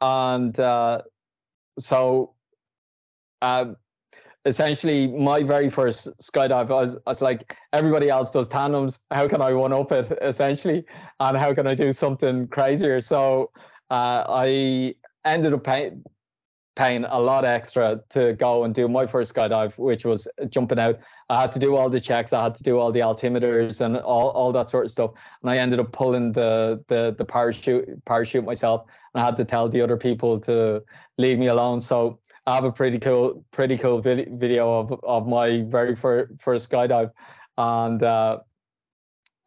[0.00, 1.02] and uh,
[1.78, 2.34] so
[3.42, 3.76] um,
[4.44, 9.00] essentially my very first skydive I was, I was like everybody else does tandems.
[9.10, 10.16] How can i one up it?
[10.22, 10.84] essentially.
[11.20, 13.00] And how can i do something crazier?
[13.00, 13.50] So
[13.90, 15.92] uh, i ended up pay,
[16.76, 20.98] paying a lot extra to go and do my first skydive, which was jumping out.
[21.30, 23.96] I had to do all the checks, I had to do all the altimeters and
[23.96, 25.12] all, all that sort of stuff.
[25.42, 28.84] And I ended up pulling the the the parachute parachute myself,
[29.14, 30.82] and I had to tell the other people to
[31.18, 31.80] leave me alone.
[31.80, 36.32] So I have a pretty cool, pretty cool vid- video of of my very first,
[36.40, 37.10] first skydive,
[37.56, 38.38] and uh,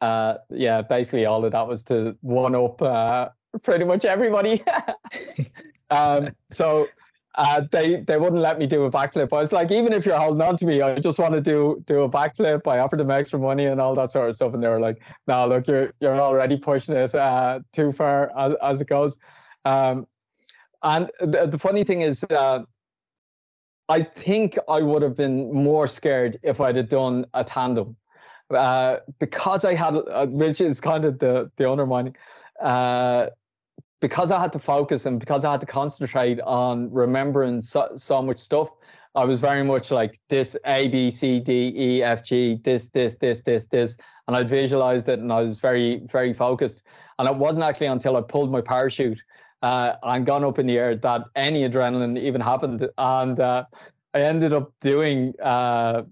[0.00, 3.28] uh, yeah, basically all of that was to one up uh,
[3.62, 4.62] pretty much everybody.
[5.90, 6.88] um, so
[7.36, 9.32] uh, they they wouldn't let me do a backflip.
[9.32, 11.82] I was like, even if you're holding on to me, I just want to do
[11.86, 12.66] do a backflip.
[12.66, 15.00] I offered them extra money and all that sort of stuff, and they were like,
[15.28, 19.18] "No, look, you're you're already pushing it uh, too far as, as it goes."
[19.64, 20.06] Um,
[20.82, 22.60] and the, the funny thing is, uh,
[23.88, 27.96] I think I would have been more scared if I'd have done a tandem,
[28.54, 32.14] uh, because I had, uh, which is kind of the the undermining.
[32.60, 33.28] Uh,
[34.00, 38.22] because I had to focus and because I had to concentrate on remembering so, so
[38.22, 38.70] much stuff,
[39.14, 43.16] I was very much like this A, B, C, D, E, F, G, this, this,
[43.16, 43.96] this, this, this.
[44.28, 46.84] And I visualized it and I was very, very focused.
[47.18, 49.20] And it wasn't actually until I pulled my parachute
[49.62, 52.88] uh, and gone up in the air that any adrenaline even happened.
[52.98, 53.64] And uh,
[54.14, 56.02] I ended up doing, uh,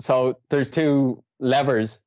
[0.00, 2.00] so there's two levers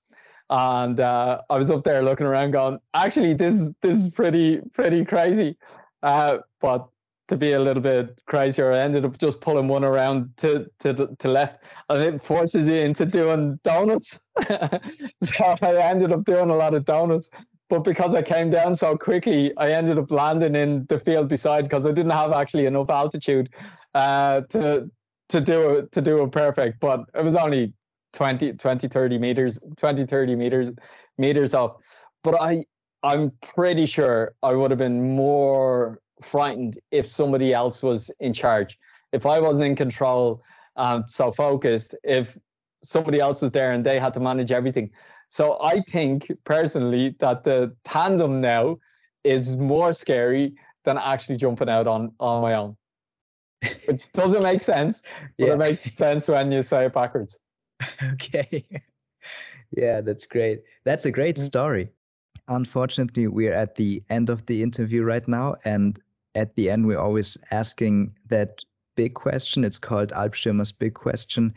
[0.52, 5.06] and uh, I was up there looking around, going, actually, this this is pretty pretty
[5.06, 5.58] crazy.
[6.04, 6.88] Uh, but
[7.30, 11.16] to be a little bit crazier, I ended up just pulling one around to to
[11.18, 14.20] to left, and it forces you into doing donuts.
[15.24, 17.30] so I ended up doing a lot of donuts.
[17.72, 21.61] But because I came down so quickly, I ended up landing in the field beside
[21.61, 23.49] because I didn't have actually enough altitude
[23.95, 24.91] uh, to
[25.30, 26.82] to do it to do it perfect.
[26.82, 27.72] But it was only
[28.11, 30.69] 20, 20 30 meters 20 30 meters
[31.17, 31.80] meters up
[32.26, 32.61] but i
[33.03, 38.78] i'm pretty sure i would have been more frightened if somebody else was in charge
[39.13, 40.43] if i wasn't in control
[40.76, 42.38] and so focused if
[42.84, 44.91] somebody else was there and they had to manage everything
[45.32, 48.78] so i think personally that the tandem now
[49.24, 50.54] is more scary
[50.86, 52.78] than actually jumping out on on my own
[53.88, 55.02] which doesn't make sense
[55.40, 55.54] but yeah.
[55.54, 57.40] it makes sense when you say it backwards
[58.14, 58.66] okay.
[59.72, 60.64] yeah, that's great.
[60.84, 61.44] That's a great mm.
[61.44, 61.90] story.
[62.48, 65.56] Unfortunately, we're at the end of the interview right now.
[65.64, 66.00] And
[66.36, 68.64] at the end, we're always asking that
[68.96, 69.64] big question.
[69.64, 71.54] It's called Alpstürmer's Big Question.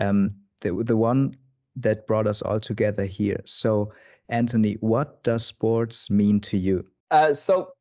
[0.00, 1.36] Um, the, the one
[1.76, 3.40] that brought us all together here.
[3.44, 3.92] So,
[4.28, 6.86] Anthony, what does sports mean to you?
[7.10, 7.72] Uh, so,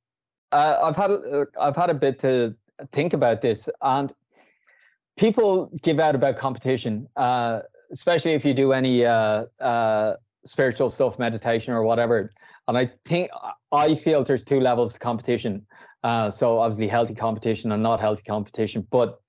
[0.52, 2.56] uh, I've had uh, I've had a bit to
[2.92, 4.14] think about this, and
[5.18, 7.08] people give out about competition.
[7.16, 7.62] Uh,
[7.92, 10.16] especially if you do any uh, uh,
[10.46, 12.32] spiritual stuff, meditation or whatever.
[12.70, 13.30] And I think
[13.74, 15.66] I feel there's two levels of competition.
[16.04, 18.88] So obviously healthy competition and not healthy competition.
[18.90, 19.20] But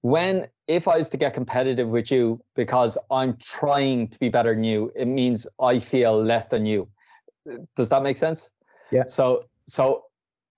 [0.00, 4.54] when if I was to get competitive with you because I'm trying to be better
[4.54, 6.88] than you, it means I feel less than you.
[7.76, 8.50] Does that make sense?
[8.90, 9.04] Yeah.
[9.08, 10.04] So so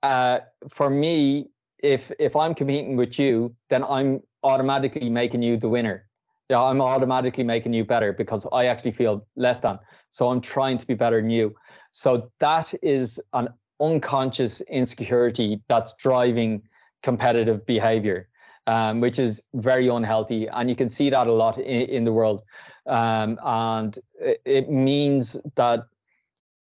[0.02, 0.38] uh,
[0.68, 1.48] for me,
[1.78, 6.06] if if I'm competing with you, then I'm automatically making you the winner
[6.52, 9.78] yeah, I'm automatically making you better because I actually feel less than.
[10.10, 11.54] So I'm trying to be better than you.
[11.92, 13.48] So that is an
[13.80, 16.60] unconscious insecurity that's driving
[17.02, 18.28] competitive behavior,
[18.66, 20.48] um, which is very unhealthy.
[20.48, 22.42] And you can see that a lot in, in the world.
[22.86, 25.86] Um, and it, it, means that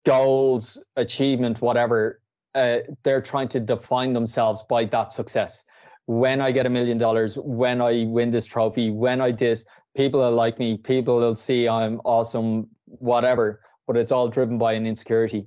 [0.04, 2.20] goals, achievement, whatever,
[2.54, 5.64] uh, they're trying to define themselves by that success
[6.06, 9.64] when I get a million dollars, when I win this trophy, when I this,
[9.96, 13.60] people will like me, people will see I'm awesome, whatever.
[13.86, 15.46] But it's all driven by an insecurity.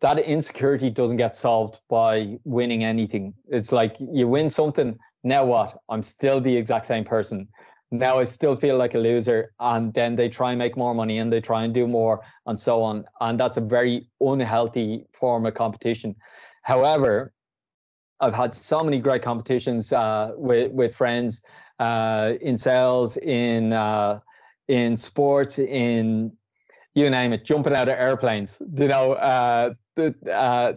[0.00, 3.34] That insecurity doesn't get solved by winning anything.
[3.48, 4.98] It's like you win something,
[5.28, 5.78] now what?
[5.88, 7.48] I'm still the exact same person.
[7.90, 9.52] Now I still feel like a loser.
[9.60, 12.58] And then they try and make more money and they try and do more and
[12.58, 13.04] so on.
[13.20, 16.14] And that's a very unhealthy form of competition.
[16.62, 17.32] However,
[18.20, 21.40] I've had so many great competitions uh, with with friends
[21.78, 24.20] uh, in sales, in uh,
[24.66, 26.32] in sports, in
[26.94, 28.60] you name it, jumping out of airplanes.
[28.76, 30.72] You know, uh, the, uh,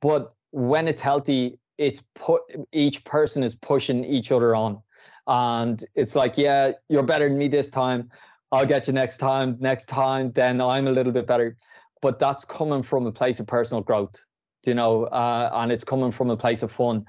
[0.00, 4.82] but when it's healthy, it's put each person is pushing each other on,
[5.26, 8.10] and it's like, yeah, you're better than me this time.
[8.52, 9.56] I'll get you next time.
[9.60, 11.56] Next time, then I'm a little bit better.
[12.02, 14.22] But that's coming from a place of personal growth
[14.66, 17.04] you know, uh, and it's coming from a place of fun.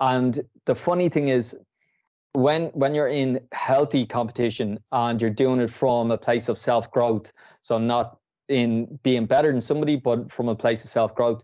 [0.00, 1.56] And the funny thing is,
[2.34, 6.90] when when you're in healthy competition and you're doing it from a place of self
[6.90, 8.18] growth, so not
[8.48, 11.42] in being better than somebody, but from a place of self growth,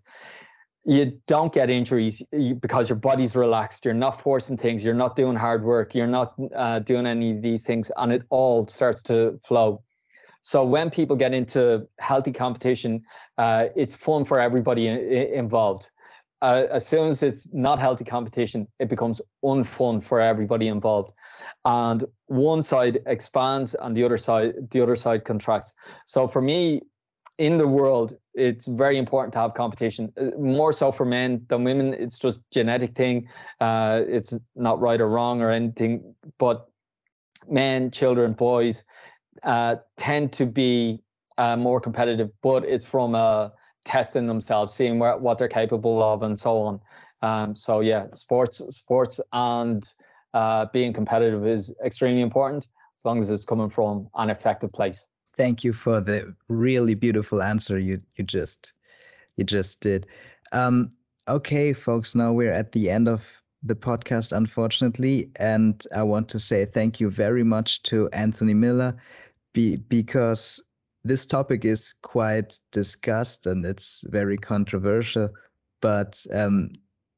[0.84, 2.22] you don't get injuries
[2.60, 3.84] because your body's relaxed.
[3.84, 4.84] You're not forcing things.
[4.84, 5.94] You're not doing hard work.
[5.94, 9.82] You're not uh, doing any of these things, and it all starts to flow.
[10.42, 13.02] So when people get into healthy competition,
[13.38, 15.90] uh, it's fun for everybody involved.
[16.44, 21.10] uh, as soon as it's not healthy competition, it becomes unfun for everybody involved,
[21.64, 25.72] and one side expands and the other side the other side contracts.
[26.04, 26.82] So for me,
[27.38, 30.12] in the world, it's very important to have competition.
[30.20, 31.94] Uh, more so for men than women.
[31.94, 33.28] It's just genetic thing.
[33.60, 36.14] Uh, it's not right or wrong or anything.
[36.38, 36.68] But
[37.48, 38.84] men, children, boys
[39.42, 41.00] uh, tend to be
[41.38, 42.30] uh, more competitive.
[42.42, 43.50] But it's from uh,
[43.84, 46.80] testing themselves, seeing where, what they're capable of, and so on.
[47.22, 49.84] Um, so yeah, sports, sports, and
[50.34, 52.66] uh, being competitive is extremely important
[52.98, 55.06] as long as it's coming from an effective place
[55.36, 58.72] thank you for the really beautiful answer you you just
[59.36, 60.06] you just did.
[60.52, 60.92] Um,
[61.28, 63.28] okay, folks, now we're at the end of
[63.62, 68.94] the podcast, unfortunately, and I want to say thank you very much to Anthony Miller,
[69.54, 70.62] be, because
[71.02, 75.30] this topic is quite discussed and it's very controversial.
[75.80, 76.70] But um,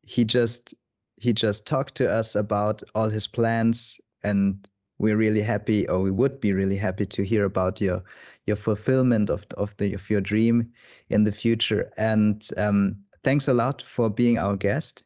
[0.03, 0.75] he just
[1.19, 4.69] he just talked to us about all his plans and
[4.99, 8.03] we're really happy or we would be really happy to hear about your
[8.47, 10.71] your fulfillment of of the of your dream
[11.11, 11.91] in the future.
[11.97, 15.05] And um, thanks a lot for being our guest.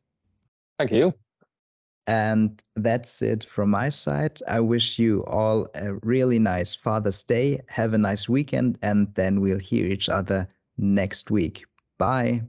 [0.78, 1.14] Thank you.
[2.06, 4.40] And that's it from my side.
[4.48, 7.60] I wish you all a really nice father's day.
[7.68, 11.64] Have a nice weekend and then we'll hear each other next week.
[11.98, 12.42] Bye.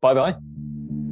[0.00, 1.11] Bye bye